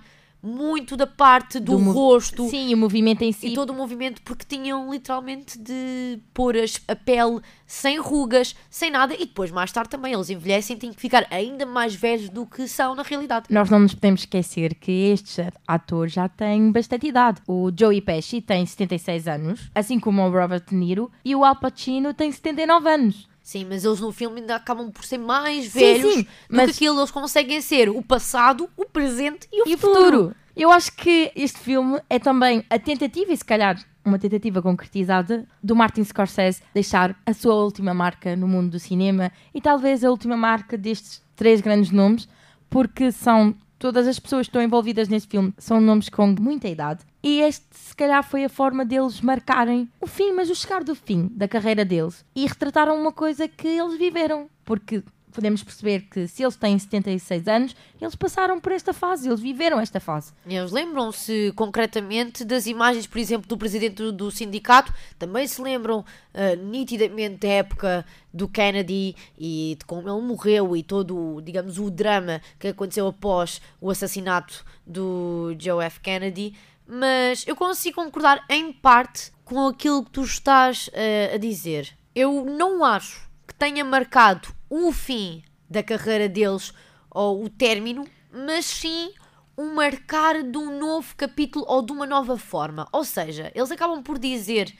muito 0.42 0.96
da 0.96 1.06
parte 1.06 1.60
do, 1.60 1.78
mo- 1.78 1.92
rosto 1.92 2.48
Sim, 2.48 2.74
o 2.74 2.76
movimento 2.76 3.22
em 3.22 3.30
si. 3.32 3.48
e 3.48 3.54
todo 3.54 3.70
o 3.70 3.74
movimento 3.74 4.20
porque 4.22 4.44
tinham 4.44 4.90
literalmente 4.92 5.58
de 5.58 6.18
pôr 6.34 6.56
as- 6.56 6.80
a 6.88 6.96
pele 6.96 7.40
sem 7.66 7.98
rugas, 8.00 8.54
sem 8.68 8.90
nada 8.90 9.14
e 9.14 9.18
depois 9.18 9.50
mais 9.50 9.70
tarde 9.70 9.90
também 9.90 10.12
eles 10.12 10.28
envelhecem 10.30 10.76
e 10.76 10.78
têm 10.78 10.92
que 10.92 11.00
ficar 11.00 11.26
ainda 11.30 11.64
mais 11.64 11.94
velhos 11.94 12.28
do 12.28 12.44
que 12.44 12.66
são 12.66 12.94
na 12.94 13.02
realidade. 13.02 13.46
Nós 13.50 13.70
não 13.70 13.78
nos 13.78 13.94
podemos 13.94 14.22
esquecer 14.22 14.74
que 14.74 14.90
estes 15.12 15.36
atores 15.66 16.12
já 16.12 16.28
têm 16.28 16.72
bastante 16.72 17.06
idade. 17.06 17.40
O 17.46 17.70
Joey 17.74 18.00
Pesci 18.00 18.40
tem 18.40 18.66
76 18.66 19.28
anos, 19.28 19.70
assim 19.74 20.00
como 20.00 20.22
o 20.22 20.30
Robert 20.30 20.64
De 20.68 20.74
Niro, 20.74 21.10
e 21.24 21.34
o 21.36 21.44
Al 21.44 21.56
Pacino 21.56 22.12
tem 22.12 22.30
79 22.32 22.88
anos. 22.88 23.28
Sim, 23.42 23.66
mas 23.68 23.84
eles 23.84 24.00
no 24.00 24.12
filme 24.12 24.40
ainda 24.40 24.54
acabam 24.56 24.90
por 24.90 25.04
ser 25.04 25.18
mais 25.18 25.64
Sim, 25.66 25.78
velhos 25.80 26.14
sim, 26.14 26.22
do 26.22 26.28
mas- 26.48 26.64
que 26.66 26.70
aquilo. 26.76 27.00
Eles 27.00 27.10
conseguem 27.10 27.60
ser 27.60 27.88
o 27.88 28.00
passado, 28.02 28.68
o 28.76 28.84
presente 28.86 29.48
e 29.52 29.62
o 29.62 29.68
E 29.68 29.74
o 29.74 29.78
futuro. 29.78 30.04
futuro? 30.04 30.36
Eu 30.54 30.70
acho 30.70 30.92
que 30.92 31.32
este 31.34 31.58
filme 31.58 32.00
é 32.10 32.18
também 32.18 32.64
a 32.70 32.78
tentativa, 32.78 33.32
e 33.32 33.36
se 33.36 33.44
calhar 33.44 33.82
uma 34.04 34.18
tentativa 34.18 34.60
concretizada, 34.60 35.46
do 35.62 35.74
Martin 35.74 36.04
Scorsese 36.04 36.60
deixar 36.74 37.16
a 37.24 37.32
sua 37.32 37.54
última 37.54 37.94
marca 37.94 38.36
no 38.36 38.46
mundo 38.46 38.70
do 38.72 38.78
cinema 38.78 39.32
e 39.54 39.60
talvez 39.60 40.04
a 40.04 40.10
última 40.10 40.36
marca 40.36 40.76
destes 40.76 41.22
três 41.34 41.60
grandes 41.60 41.90
nomes, 41.90 42.28
porque 42.68 43.10
são 43.10 43.54
todas 43.78 44.06
as 44.06 44.18
pessoas 44.18 44.46
que 44.46 44.50
estão 44.50 44.62
envolvidas 44.62 45.08
neste 45.08 45.28
filme 45.28 45.52
são 45.58 45.80
nomes 45.80 46.08
com 46.08 46.26
muita 46.38 46.68
idade. 46.68 47.04
E 47.22 47.40
este, 47.40 47.66
se 47.70 47.94
calhar, 47.94 48.22
foi 48.24 48.44
a 48.44 48.48
forma 48.48 48.84
deles 48.84 49.20
marcarem 49.20 49.88
o 50.00 50.06
fim, 50.06 50.32
mas 50.32 50.50
o 50.50 50.54
chegar 50.54 50.82
do 50.82 50.94
fim 50.94 51.28
da 51.32 51.46
carreira 51.46 51.84
deles 51.84 52.24
e 52.34 52.46
retrataram 52.46 53.00
uma 53.00 53.12
coisa 53.12 53.46
que 53.46 53.68
eles 53.68 53.96
viveram, 53.96 54.48
porque 54.64 55.04
podemos 55.32 55.62
perceber 55.62 56.02
que 56.02 56.28
se 56.28 56.42
eles 56.42 56.56
têm 56.56 56.78
76 56.78 57.48
anos, 57.48 57.76
eles 58.00 58.14
passaram 58.14 58.60
por 58.60 58.70
esta 58.70 58.92
fase, 58.92 59.28
eles 59.28 59.40
viveram 59.40 59.80
esta 59.80 59.98
fase. 59.98 60.32
Eles 60.46 60.70
lembram-se 60.70 61.52
concretamente 61.56 62.44
das 62.44 62.66
imagens, 62.66 63.06
por 63.06 63.18
exemplo, 63.18 63.48
do 63.48 63.56
presidente 63.56 64.12
do, 64.12 64.30
sindicato, 64.30 64.92
também 65.18 65.46
se 65.46 65.60
lembram 65.60 66.04
ah, 66.34 66.54
nitidamente 66.56 67.38
da 67.38 67.48
época 67.48 68.04
do 68.32 68.48
Kennedy 68.48 69.16
e 69.38 69.76
de 69.78 69.84
como 69.84 70.08
ele 70.08 70.20
morreu 70.20 70.76
e 70.76 70.82
todo, 70.82 71.40
digamos, 71.42 71.78
o 71.78 71.90
drama 71.90 72.40
que 72.58 72.68
aconteceu 72.68 73.06
após 73.06 73.60
o 73.80 73.90
assassinato 73.90 74.64
do 74.86 75.54
Joe 75.58 75.84
F. 75.84 76.00
Kennedy. 76.00 76.54
Mas 76.86 77.46
eu 77.46 77.54
consigo 77.56 78.02
concordar 78.02 78.44
em 78.48 78.72
parte 78.72 79.32
com 79.44 79.66
aquilo 79.66 80.04
que 80.04 80.10
tu 80.10 80.22
estás 80.22 80.90
ah, 80.94 81.34
a 81.34 81.38
dizer. 81.38 81.96
Eu 82.14 82.44
não 82.44 82.84
acho 82.84 83.28
que 83.46 83.54
tenha 83.54 83.84
marcado 83.84 84.48
o 84.68 84.92
fim 84.92 85.42
da 85.68 85.82
carreira 85.82 86.28
deles 86.28 86.72
ou 87.10 87.44
o 87.44 87.48
término, 87.48 88.06
mas 88.30 88.64
sim 88.64 89.12
um 89.56 89.74
marcar 89.74 90.42
de 90.42 90.58
um 90.58 90.78
novo 90.78 91.14
capítulo 91.16 91.64
ou 91.68 91.82
de 91.82 91.92
uma 91.92 92.06
nova 92.06 92.36
forma. 92.38 92.88
Ou 92.92 93.04
seja, 93.04 93.52
eles 93.54 93.70
acabam 93.70 94.02
por 94.02 94.18
dizer 94.18 94.74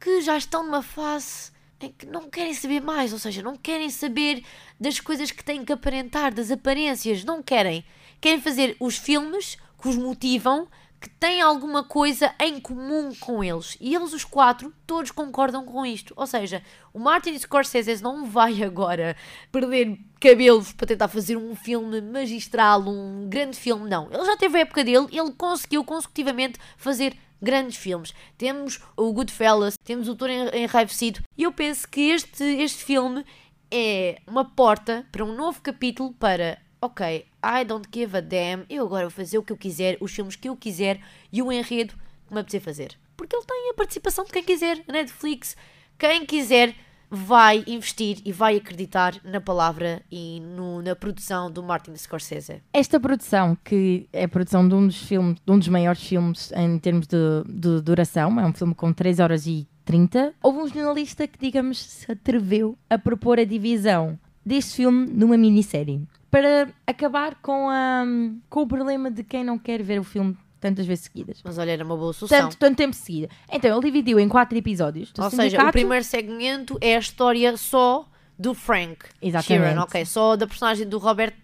que 0.00 0.20
já 0.20 0.36
estão 0.36 0.62
numa 0.62 0.82
fase 0.82 1.52
em 1.80 1.92
que 1.92 2.06
não 2.06 2.30
querem 2.30 2.54
saber 2.54 2.80
mais, 2.80 3.12
ou 3.12 3.18
seja, 3.18 3.42
não 3.42 3.56
querem 3.56 3.90
saber 3.90 4.42
das 4.80 4.98
coisas 4.98 5.30
que 5.30 5.44
têm 5.44 5.64
que 5.64 5.72
aparentar, 5.72 6.32
das 6.32 6.50
aparências, 6.50 7.24
não 7.24 7.42
querem. 7.42 7.84
Querem 8.20 8.40
fazer 8.40 8.76
os 8.80 8.96
filmes 8.96 9.56
que 9.80 9.88
os 9.88 9.96
motivam, 9.96 10.66
que 11.00 11.08
têm 11.10 11.40
alguma 11.40 11.84
coisa 11.84 12.34
em 12.40 12.58
comum 12.58 13.14
com 13.20 13.44
eles. 13.44 13.76
E 13.80 13.94
eles, 13.94 14.12
os 14.12 14.24
quatro, 14.24 14.72
todos 14.86 15.10
concordam 15.10 15.64
com 15.64 15.84
isto. 15.84 16.14
Ou 16.16 16.26
seja, 16.26 16.62
o 16.92 16.98
Martin 16.98 17.38
Scorsese 17.38 18.02
não 18.02 18.24
vai 18.24 18.62
agora 18.62 19.16
perder 19.52 19.98
cabelos 20.20 20.72
para 20.72 20.86
tentar 20.86 21.08
fazer 21.08 21.36
um 21.36 21.54
filme 21.54 22.00
magistral, 22.00 22.80
um 22.88 23.28
grande 23.28 23.58
filme. 23.58 23.88
Não. 23.88 24.08
Ele 24.10 24.24
já 24.24 24.36
teve 24.36 24.56
a 24.58 24.60
época 24.62 24.82
dele 24.82 25.06
ele 25.12 25.32
conseguiu 25.32 25.84
consecutivamente 25.84 26.58
fazer 26.76 27.14
grandes 27.42 27.76
filmes. 27.76 28.14
Temos 28.38 28.80
o 28.96 29.12
Goodfellas, 29.12 29.76
temos 29.84 30.08
o 30.08 30.16
Touro 30.16 30.32
Enraivecido. 30.32 31.20
E 31.36 31.42
eu 31.42 31.52
penso 31.52 31.86
que 31.86 32.10
este, 32.10 32.42
este 32.42 32.82
filme 32.82 33.24
é 33.70 34.20
uma 34.26 34.44
porta 34.44 35.06
para 35.12 35.24
um 35.24 35.34
novo 35.34 35.60
capítulo 35.60 36.12
para 36.14 36.58
ok, 36.80 37.26
I 37.44 37.64
don't 37.64 37.88
give 37.92 38.16
a 38.16 38.20
damn, 38.20 38.64
eu 38.70 38.84
agora 38.86 39.04
vou 39.04 39.10
fazer 39.10 39.38
o 39.38 39.42
que 39.42 39.52
eu 39.52 39.56
quiser, 39.56 39.96
os 40.00 40.12
filmes 40.12 40.36
que 40.36 40.48
eu 40.48 40.56
quiser 40.56 40.98
e 41.32 41.42
o 41.42 41.52
enredo 41.52 41.94
que 42.26 42.32
me 42.34 42.40
apetecer 42.40 42.60
fazer. 42.60 42.92
Porque 43.16 43.36
ele 43.36 43.44
tem 43.46 43.70
a 43.70 43.74
participação 43.74 44.24
de 44.24 44.32
quem 44.32 44.42
quiser, 44.42 44.82
Netflix, 44.88 45.56
quem 45.98 46.24
quiser 46.24 46.74
vai 47.10 47.62
investir 47.66 48.18
e 48.24 48.32
vai 48.32 48.56
acreditar 48.56 49.14
na 49.22 49.40
palavra 49.40 50.02
e 50.10 50.40
no- 50.40 50.82
na 50.82 50.96
produção 50.96 51.48
do 51.50 51.62
Martin 51.62 51.94
Scorsese. 51.94 52.60
Esta 52.72 52.98
produção, 52.98 53.56
que 53.62 54.08
é 54.12 54.24
a 54.24 54.28
produção 54.28 54.66
de 54.66 54.74
um 54.74 54.86
dos 54.86 54.96
filmes, 55.06 55.38
de 55.44 55.52
um 55.52 55.58
dos 55.58 55.68
maiores 55.68 56.02
filmes 56.02 56.50
em 56.56 56.76
termos 56.78 57.06
de, 57.06 57.16
de 57.46 57.80
duração, 57.82 58.40
é 58.40 58.44
um 58.46 58.52
filme 58.52 58.74
com 58.74 58.92
3 58.92 59.20
horas 59.20 59.46
e 59.46 59.68
30, 59.84 60.34
houve 60.42 60.58
um 60.60 60.66
jornalista 60.66 61.28
que, 61.28 61.38
digamos, 61.38 61.78
se 61.78 62.10
atreveu 62.10 62.76
a 62.90 62.98
propor 62.98 63.38
a 63.38 63.44
divisão 63.44 64.18
deste 64.44 64.76
filme 64.76 65.06
numa 65.06 65.36
minissérie 65.36 66.02
para 66.40 66.68
acabar 66.86 67.36
com, 67.36 67.68
a, 67.70 68.04
com 68.50 68.62
o 68.62 68.66
problema 68.66 69.10
de 69.10 69.22
quem 69.22 69.44
não 69.44 69.58
quer 69.58 69.82
ver 69.82 70.00
o 70.00 70.04
filme 70.04 70.36
tantas 70.60 70.86
vezes 70.86 71.04
seguidas. 71.04 71.40
Mas 71.44 71.58
olha, 71.58 71.70
era 71.72 71.84
uma 71.84 71.96
boa 71.96 72.12
solução. 72.12 72.40
Tanto, 72.40 72.56
tanto 72.56 72.76
tempo 72.76 72.96
seguida. 72.96 73.28
Então, 73.52 73.70
ele 73.76 73.84
dividiu 73.86 74.18
em 74.18 74.28
quatro 74.28 74.56
episódios. 74.58 75.12
Ou 75.18 75.30
seja, 75.30 75.62
o 75.62 75.70
primeiro 75.70 76.04
segmento 76.04 76.76
é 76.80 76.96
a 76.96 76.98
história 76.98 77.56
só 77.56 78.08
do 78.38 78.52
Frank 78.54 79.04
Exatamente. 79.22 79.64
Sheeran, 79.68 79.82
ok? 79.82 80.04
Só 80.06 80.34
da 80.36 80.46
personagem 80.46 80.88
do 80.88 80.98
Robert 80.98 81.34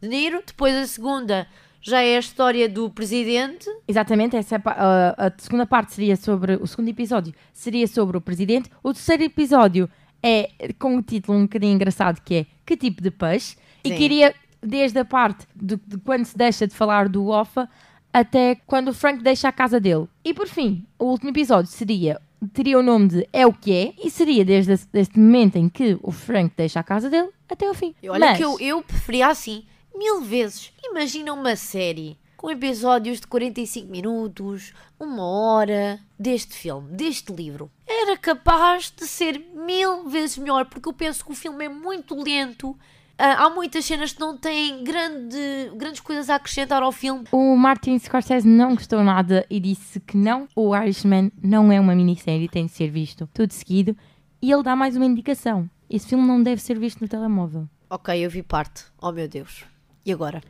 De 0.00 0.08
Niro. 0.08 0.42
Depois 0.46 0.74
a 0.74 0.86
segunda 0.86 1.46
já 1.82 2.00
é 2.02 2.16
a 2.16 2.20
história 2.20 2.68
do 2.68 2.88
presidente. 2.88 3.68
Exatamente, 3.86 4.36
essa 4.36 4.54
é 4.56 4.62
a, 4.64 5.14
a- 5.18 5.26
a 5.26 5.32
segunda 5.38 5.66
parte 5.66 5.92
seria 5.92 6.16
sobre. 6.16 6.54
O 6.56 6.66
segundo 6.66 6.88
episódio 6.88 7.34
seria 7.52 7.86
sobre 7.86 8.16
o 8.16 8.20
presidente. 8.20 8.70
O 8.82 8.92
terceiro 8.94 9.24
episódio 9.24 9.90
é 10.22 10.50
com 10.78 10.94
um 10.96 11.02
título 11.02 11.36
um 11.36 11.42
bocadinho 11.42 11.74
engraçado 11.74 12.20
que 12.22 12.34
é 12.34 12.46
Que 12.64 12.76
tipo 12.76 13.02
de 13.02 13.10
peixe? 13.10 13.56
E 13.88 13.92
Sim. 13.92 13.96
queria, 13.96 14.34
desde 14.62 14.98
a 14.98 15.04
parte 15.04 15.46
de, 15.54 15.76
de 15.86 15.98
quando 15.98 16.24
se 16.24 16.36
deixa 16.36 16.66
de 16.66 16.74
falar 16.74 17.08
do 17.08 17.26
OFA 17.28 17.68
até 18.12 18.54
quando 18.66 18.88
o 18.88 18.94
Frank 18.94 19.22
deixa 19.22 19.48
a 19.48 19.52
casa 19.52 19.78
dele. 19.78 20.08
E 20.24 20.32
por 20.32 20.48
fim, 20.48 20.84
o 20.98 21.04
último 21.06 21.30
episódio 21.30 21.70
seria. 21.70 22.20
Teria 22.52 22.78
o 22.78 22.82
nome 22.82 23.08
de 23.08 23.28
É 23.32 23.44
o 23.46 23.52
que 23.52 23.72
é, 23.72 23.94
e 24.02 24.10
seria 24.10 24.44
desde 24.44 24.76
deste 24.92 25.18
momento 25.18 25.56
em 25.56 25.68
que 25.68 25.98
o 26.02 26.12
Frank 26.12 26.52
deixa 26.56 26.78
a 26.78 26.84
casa 26.84 27.10
dele 27.10 27.30
até 27.48 27.68
o 27.68 27.74
fim. 27.74 27.94
E 28.02 28.08
olha 28.08 28.26
Mas- 28.26 28.38
que 28.38 28.44
eu, 28.44 28.58
eu 28.60 28.80
preferia 28.82 29.26
assim, 29.28 29.64
mil 29.96 30.20
vezes. 30.22 30.72
Imagina 30.84 31.32
uma 31.32 31.56
série 31.56 32.16
com 32.36 32.48
episódios 32.48 33.18
de 33.20 33.26
45 33.26 33.90
minutos, 33.90 34.72
uma 35.00 35.24
hora, 35.26 35.98
deste 36.16 36.54
filme, 36.54 36.92
deste 36.92 37.32
livro. 37.32 37.68
Era 37.84 38.16
capaz 38.16 38.92
de 38.96 39.04
ser 39.08 39.44
mil 39.56 40.08
vezes 40.08 40.38
melhor, 40.38 40.66
porque 40.66 40.88
eu 40.88 40.92
penso 40.92 41.24
que 41.24 41.32
o 41.32 41.34
filme 41.34 41.64
é 41.64 41.68
muito 41.68 42.14
lento. 42.14 42.78
Ah, 43.18 43.46
há 43.46 43.50
muitas 43.50 43.84
cenas 43.84 44.12
que 44.12 44.20
não 44.20 44.36
têm 44.36 44.84
grande, 44.84 45.36
grandes 45.76 46.00
coisas 46.00 46.30
a 46.30 46.36
acrescentar 46.36 46.84
ao 46.84 46.92
filme. 46.92 47.24
O 47.32 47.56
Martin 47.56 47.98
Scorsese 47.98 48.46
não 48.46 48.74
gostou 48.74 49.02
nada 49.02 49.44
e 49.50 49.58
disse 49.58 49.98
que 49.98 50.16
não, 50.16 50.48
o 50.54 50.74
Irishman 50.76 51.32
não 51.42 51.72
é 51.72 51.80
uma 51.80 51.96
minissérie, 51.96 52.48
tem 52.48 52.66
de 52.66 52.72
ser 52.72 52.88
visto 52.90 53.28
tudo 53.34 53.52
seguido. 53.52 53.96
E 54.40 54.52
ele 54.52 54.62
dá 54.62 54.76
mais 54.76 54.94
uma 54.96 55.04
indicação: 55.04 55.68
esse 55.90 56.06
filme 56.06 56.24
não 56.26 56.40
deve 56.40 56.62
ser 56.62 56.78
visto 56.78 57.00
no 57.00 57.08
telemóvel. 57.08 57.68
Ok, 57.90 58.16
eu 58.16 58.30
vi 58.30 58.42
parte. 58.42 58.84
Oh 59.02 59.10
meu 59.10 59.26
Deus. 59.26 59.64
E 60.06 60.12
agora? 60.12 60.40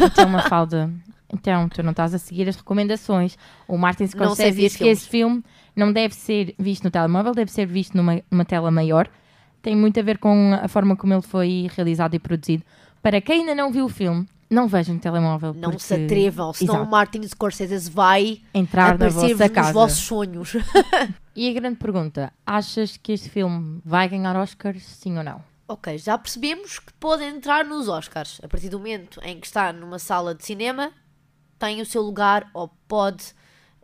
Então, 0.00 0.26
uma 0.28 0.42
falda. 0.42 0.90
Então, 1.32 1.68
tu 1.68 1.82
não 1.82 1.90
estás 1.90 2.14
a 2.14 2.18
seguir 2.18 2.48
as 2.48 2.56
recomendações. 2.56 3.36
O 3.66 3.78
Martin 3.78 4.06
Scorsese 4.06 4.60
disse 4.60 4.78
que 4.78 4.86
esse 4.88 5.08
filme 5.08 5.42
não 5.74 5.92
deve 5.92 6.14
ser 6.14 6.54
visto 6.58 6.84
no 6.84 6.90
telemóvel, 6.90 7.32
deve 7.32 7.50
ser 7.50 7.66
visto 7.66 7.96
numa, 7.96 8.22
numa 8.30 8.44
tela 8.44 8.70
maior. 8.70 9.08
Tem 9.64 9.74
muito 9.74 9.98
a 9.98 10.02
ver 10.02 10.18
com 10.18 10.52
a 10.62 10.68
forma 10.68 10.94
como 10.94 11.14
ele 11.14 11.22
foi 11.22 11.70
realizado 11.74 12.12
e 12.14 12.18
produzido. 12.18 12.62
Para 13.02 13.18
quem 13.18 13.40
ainda 13.40 13.54
não 13.54 13.72
viu 13.72 13.86
o 13.86 13.88
filme, 13.88 14.26
não 14.50 14.68
vejam 14.68 14.94
no 14.94 15.00
telemóvel. 15.00 15.54
Não 15.54 15.70
porque- 15.70 15.78
se 15.82 15.94
atrevam, 15.94 16.52
senão 16.52 16.74
Exato. 16.74 16.86
o 16.86 16.90
Martin 16.90 17.22
Scorsese 17.26 17.90
vai 17.90 18.42
entrar 18.52 18.98
na 18.98 19.08
vossa 19.08 19.28
nos 19.28 19.50
casa. 19.50 19.72
vossos 19.72 19.98
sonhos. 19.98 20.52
E 21.34 21.48
a 21.48 21.52
grande 21.52 21.78
pergunta: 21.78 22.30
achas 22.46 22.96
que 22.96 23.10
este 23.12 23.28
filme 23.30 23.80
vai 23.84 24.06
ganhar 24.06 24.36
Oscars, 24.36 24.84
sim 24.84 25.16
ou 25.16 25.24
não? 25.24 25.42
Ok, 25.66 25.96
já 25.98 26.16
percebemos 26.18 26.78
que 26.78 26.92
pode 27.00 27.24
entrar 27.24 27.64
nos 27.64 27.88
Oscars. 27.88 28.38
A 28.44 28.46
partir 28.48 28.68
do 28.68 28.78
momento 28.78 29.18
em 29.24 29.40
que 29.40 29.46
está 29.46 29.72
numa 29.72 29.98
sala 29.98 30.34
de 30.34 30.44
cinema, 30.44 30.92
tem 31.58 31.80
o 31.80 31.86
seu 31.86 32.02
lugar 32.02 32.48
ou 32.52 32.68
pode 32.86 33.24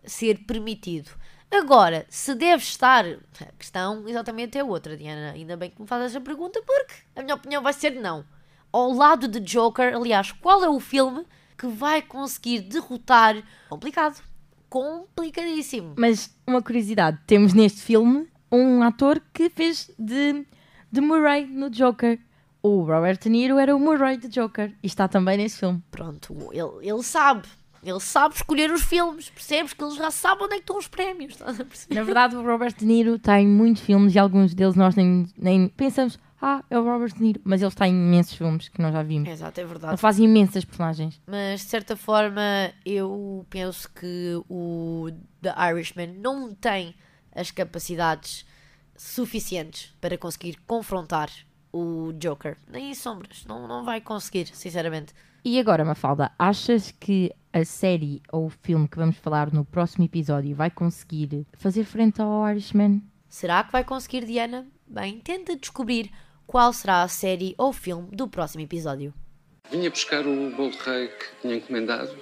ser 0.05 0.45
permitido. 0.47 1.11
Agora, 1.51 2.07
se 2.09 2.35
deve 2.35 2.63
estar, 2.63 3.05
a 3.05 3.53
questão 3.59 4.09
exatamente 4.09 4.57
é 4.57 4.63
outra, 4.63 4.97
Diana. 4.97 5.33
Ainda 5.33 5.57
bem 5.57 5.71
que 5.71 5.81
me 5.83 5.89
faz 5.89 6.05
essa 6.05 6.21
pergunta, 6.21 6.63
porque 6.65 6.95
a 7.17 7.23
minha 7.23 7.35
opinião 7.35 7.63
vai 7.63 7.73
ser 7.73 7.91
não. 7.91 8.25
Ao 8.73 8.93
lado 8.93 9.27
de 9.27 9.41
Joker, 9.41 9.97
aliás, 9.97 10.31
qual 10.31 10.63
é 10.63 10.69
o 10.69 10.79
filme 10.79 11.27
que 11.59 11.67
vai 11.67 12.01
conseguir 12.01 12.61
derrotar? 12.61 13.43
Complicado. 13.69 14.23
Complicadíssimo. 14.69 15.95
Mas 15.99 16.33
uma 16.47 16.63
curiosidade: 16.63 17.19
temos 17.27 17.53
neste 17.53 17.81
filme 17.81 18.29
um 18.51 18.83
ator 18.83 19.21
que 19.33 19.51
fez 19.51 19.91
de, 19.99 20.47
de 20.91 21.01
Murray 21.01 21.47
no 21.47 21.69
Joker. 21.69 22.19
O 22.63 22.83
Robert 22.83 23.19
De 23.19 23.29
Niro 23.29 23.59
era 23.59 23.75
o 23.75 23.81
Murray 23.81 24.19
de 24.19 24.29
Joker 24.29 24.73
e 24.83 24.87
está 24.87 25.09
também 25.09 25.37
nesse 25.39 25.59
filme. 25.59 25.83
Pronto, 25.91 26.37
ele, 26.53 26.89
ele 26.89 27.03
sabe. 27.03 27.49
Ele 27.83 28.01
sabe 28.01 28.35
escolher 28.35 28.71
os 28.71 28.83
filmes, 28.83 29.31
percebes? 29.31 29.73
Que 29.73 29.83
ele 29.83 29.95
já 29.95 30.11
sabe 30.11 30.43
onde 30.45 30.55
é 30.55 30.57
que 30.57 30.63
estão 30.63 30.77
os 30.77 30.87
prémios. 30.87 31.39
Na 31.89 32.03
verdade, 32.03 32.37
o 32.37 32.43
Robert 32.45 32.75
De 32.77 32.85
Niro 32.85 33.15
está 33.15 33.41
em 33.41 33.49
muitos 33.49 33.83
filmes 33.83 34.15
e 34.15 34.19
alguns 34.19 34.55
deles 34.55 34.77
nós 34.77 34.95
nem, 34.95 35.27
nem 35.39 35.67
pensamos, 35.69 36.19
ah, 36.43 36.63
é 36.69 36.79
o 36.79 36.85
Robert 36.85 37.15
De 37.15 37.23
Niro, 37.23 37.41
mas 37.43 37.63
ele 37.63 37.69
está 37.69 37.89
em 37.89 37.93
imensos 37.93 38.35
filmes 38.35 38.69
que 38.69 38.81
nós 38.83 38.93
já 38.93 39.03
vimos. 39.03 39.29
Exato, 39.29 39.61
é 39.61 39.63
Ele 39.63 39.69
verdade. 39.71 39.97
faz 39.97 40.19
imensas 40.19 40.65
personagens. 40.65 41.21
Mas 41.27 41.61
de 41.63 41.67
certa 41.69 41.97
forma 41.97 42.71
eu 42.85 43.47
penso 43.49 43.89
que 43.91 44.35
o 44.49 45.09
The 45.41 45.55
Irishman 45.71 46.09
não 46.19 46.55
tem 46.55 46.95
as 47.35 47.51
capacidades 47.51 48.45
suficientes 48.97 49.95
para 50.01 50.19
conseguir 50.19 50.59
confrontar 50.67 51.31
o 51.73 52.13
Joker. 52.19 52.57
Nem 52.69 52.91
em 52.91 52.95
sombras, 52.95 53.45
não, 53.47 53.67
não 53.67 53.85
vai 53.85 54.01
conseguir, 54.01 54.49
sinceramente. 54.53 55.15
E 55.43 55.59
agora, 55.59 55.85
Mafalda, 55.85 56.31
achas 56.39 56.91
que 56.91 57.33
a 57.51 57.65
série 57.65 58.23
ou 58.31 58.47
o 58.47 58.51
filme 58.51 58.87
que 58.87 58.99
vamos 58.99 59.17
falar 59.17 59.51
no 59.53 59.65
próximo 59.65 60.05
episódio 60.05 60.55
vai 60.55 60.71
conseguir 60.71 61.47
fazer 61.55 61.85
frente 61.85 62.21
ao 62.21 62.47
Irishman? 62.49 63.03
Será 63.27 63.65
que 63.65 63.73
vai 63.73 63.83
conseguir, 63.83 64.27
Diana? 64.27 64.67
Bem, 64.87 65.19
tenta 65.19 65.57
descobrir 65.57 66.11
qual 66.47 66.73
será 66.75 67.03
a 67.03 67.09
série 67.09 67.55
ou 67.57 67.73
filme 67.73 68.09
do 68.13 68.29
próximo 68.29 68.63
episódio. 68.63 69.15
Vinha 69.71 69.89
buscar 69.89 70.27
o 70.27 70.51
bolo 70.51 70.73
de 70.73 70.79
rei 70.79 71.09
que 71.09 71.41
tinha 71.41 71.57
encomendado. 71.57 72.15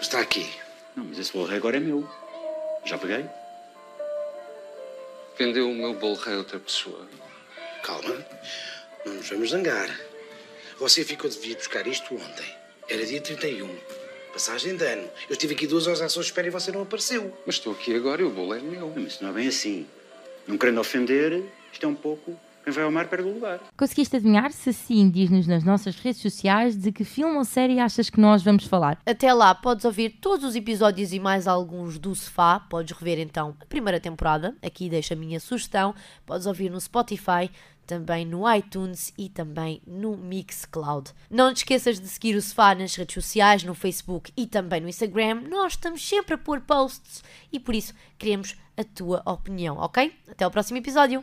Está 0.00 0.20
aqui. 0.20 0.50
Não, 0.96 1.04
mas 1.04 1.18
esse 1.18 1.32
bolo 1.32 1.46
rei 1.46 1.58
agora 1.58 1.76
é 1.76 1.80
meu. 1.80 2.08
Já 2.84 2.98
paguei? 2.98 3.24
Vendeu 5.38 5.70
o 5.70 5.74
meu 5.74 5.94
bolo 5.94 6.16
rei 6.16 6.34
a 6.34 6.38
outra 6.38 6.58
pessoa. 6.58 7.06
Calma. 7.84 8.16
Não 9.04 9.14
nos 9.14 9.28
vamos 9.28 9.50
zangar. 9.50 9.88
Você 10.78 11.04
ficou 11.04 11.30
de 11.30 11.38
vir 11.38 11.56
buscar 11.56 11.86
isto 11.86 12.14
ontem. 12.14 12.54
Era 12.86 13.06
dia 13.06 13.18
31. 13.18 13.74
Passagem 14.30 14.76
de 14.76 14.84
ano. 14.84 15.08
Eu 15.26 15.32
estive 15.32 15.54
aqui 15.54 15.66
duas 15.66 15.86
horas 15.86 16.02
à 16.02 16.08
sua 16.10 16.20
espera 16.20 16.48
e 16.48 16.50
você 16.50 16.70
não 16.70 16.82
apareceu. 16.82 17.34
Mas 17.46 17.54
estou 17.54 17.72
aqui 17.72 17.94
agora 17.94 18.20
e 18.20 18.26
o 18.26 18.30
bolo 18.30 18.52
é 18.52 18.60
meu. 18.60 18.88
Não, 18.88 18.94
mas 18.94 19.14
isso 19.14 19.22
não 19.22 19.30
é 19.30 19.32
bem 19.32 19.48
assim. 19.48 19.86
Não 20.46 20.58
querendo 20.58 20.78
ofender, 20.78 21.42
isto 21.72 21.86
é 21.86 21.88
um 21.88 21.94
pouco. 21.94 22.38
Quem 22.66 22.72
vai 22.72 22.82
ao 22.82 22.90
mar 22.90 23.06
perde 23.06 23.28
o 23.28 23.34
lugar. 23.34 23.60
Conseguiste 23.76 24.16
adivinhar? 24.16 24.50
Se 24.50 24.72
sim, 24.72 25.08
diz-nos 25.08 25.46
nas 25.46 25.62
nossas 25.62 25.94
redes 26.00 26.20
sociais 26.20 26.76
de 26.76 26.90
que 26.90 27.04
filme 27.04 27.36
ou 27.36 27.44
série 27.44 27.78
achas 27.78 28.10
que 28.10 28.18
nós 28.18 28.42
vamos 28.42 28.64
falar. 28.64 28.98
Até 29.06 29.32
lá, 29.32 29.54
podes 29.54 29.84
ouvir 29.84 30.18
todos 30.20 30.44
os 30.44 30.56
episódios 30.56 31.12
e 31.12 31.20
mais 31.20 31.46
alguns 31.46 31.96
do 31.96 32.12
Sofá. 32.12 32.58
Podes 32.58 32.98
rever 32.98 33.20
então 33.20 33.54
a 33.60 33.66
primeira 33.66 34.00
temporada. 34.00 34.52
Aqui 34.60 34.88
deixo 34.88 35.12
a 35.12 35.16
minha 35.16 35.38
sugestão. 35.38 35.94
Podes 36.26 36.44
ouvir 36.44 36.68
no 36.68 36.80
Spotify, 36.80 37.48
também 37.86 38.26
no 38.26 38.52
iTunes 38.52 39.14
e 39.16 39.28
também 39.28 39.80
no 39.86 40.16
Mixcloud. 40.16 41.12
Não 41.30 41.54
te 41.54 41.58
esqueças 41.58 42.00
de 42.00 42.08
seguir 42.08 42.34
o 42.34 42.42
Sofá 42.42 42.74
nas 42.74 42.96
redes 42.96 43.14
sociais, 43.14 43.62
no 43.62 43.76
Facebook 43.76 44.32
e 44.36 44.44
também 44.44 44.80
no 44.80 44.88
Instagram. 44.88 45.42
Nós 45.48 45.74
estamos 45.74 46.04
sempre 46.04 46.34
a 46.34 46.38
pôr 46.38 46.60
posts 46.62 47.22
e 47.52 47.60
por 47.60 47.76
isso 47.76 47.94
queremos 48.18 48.56
a 48.76 48.82
tua 48.82 49.22
opinião, 49.24 49.76
ok? 49.76 50.12
Até 50.28 50.44
o 50.44 50.50
próximo 50.50 50.78
episódio. 50.78 51.22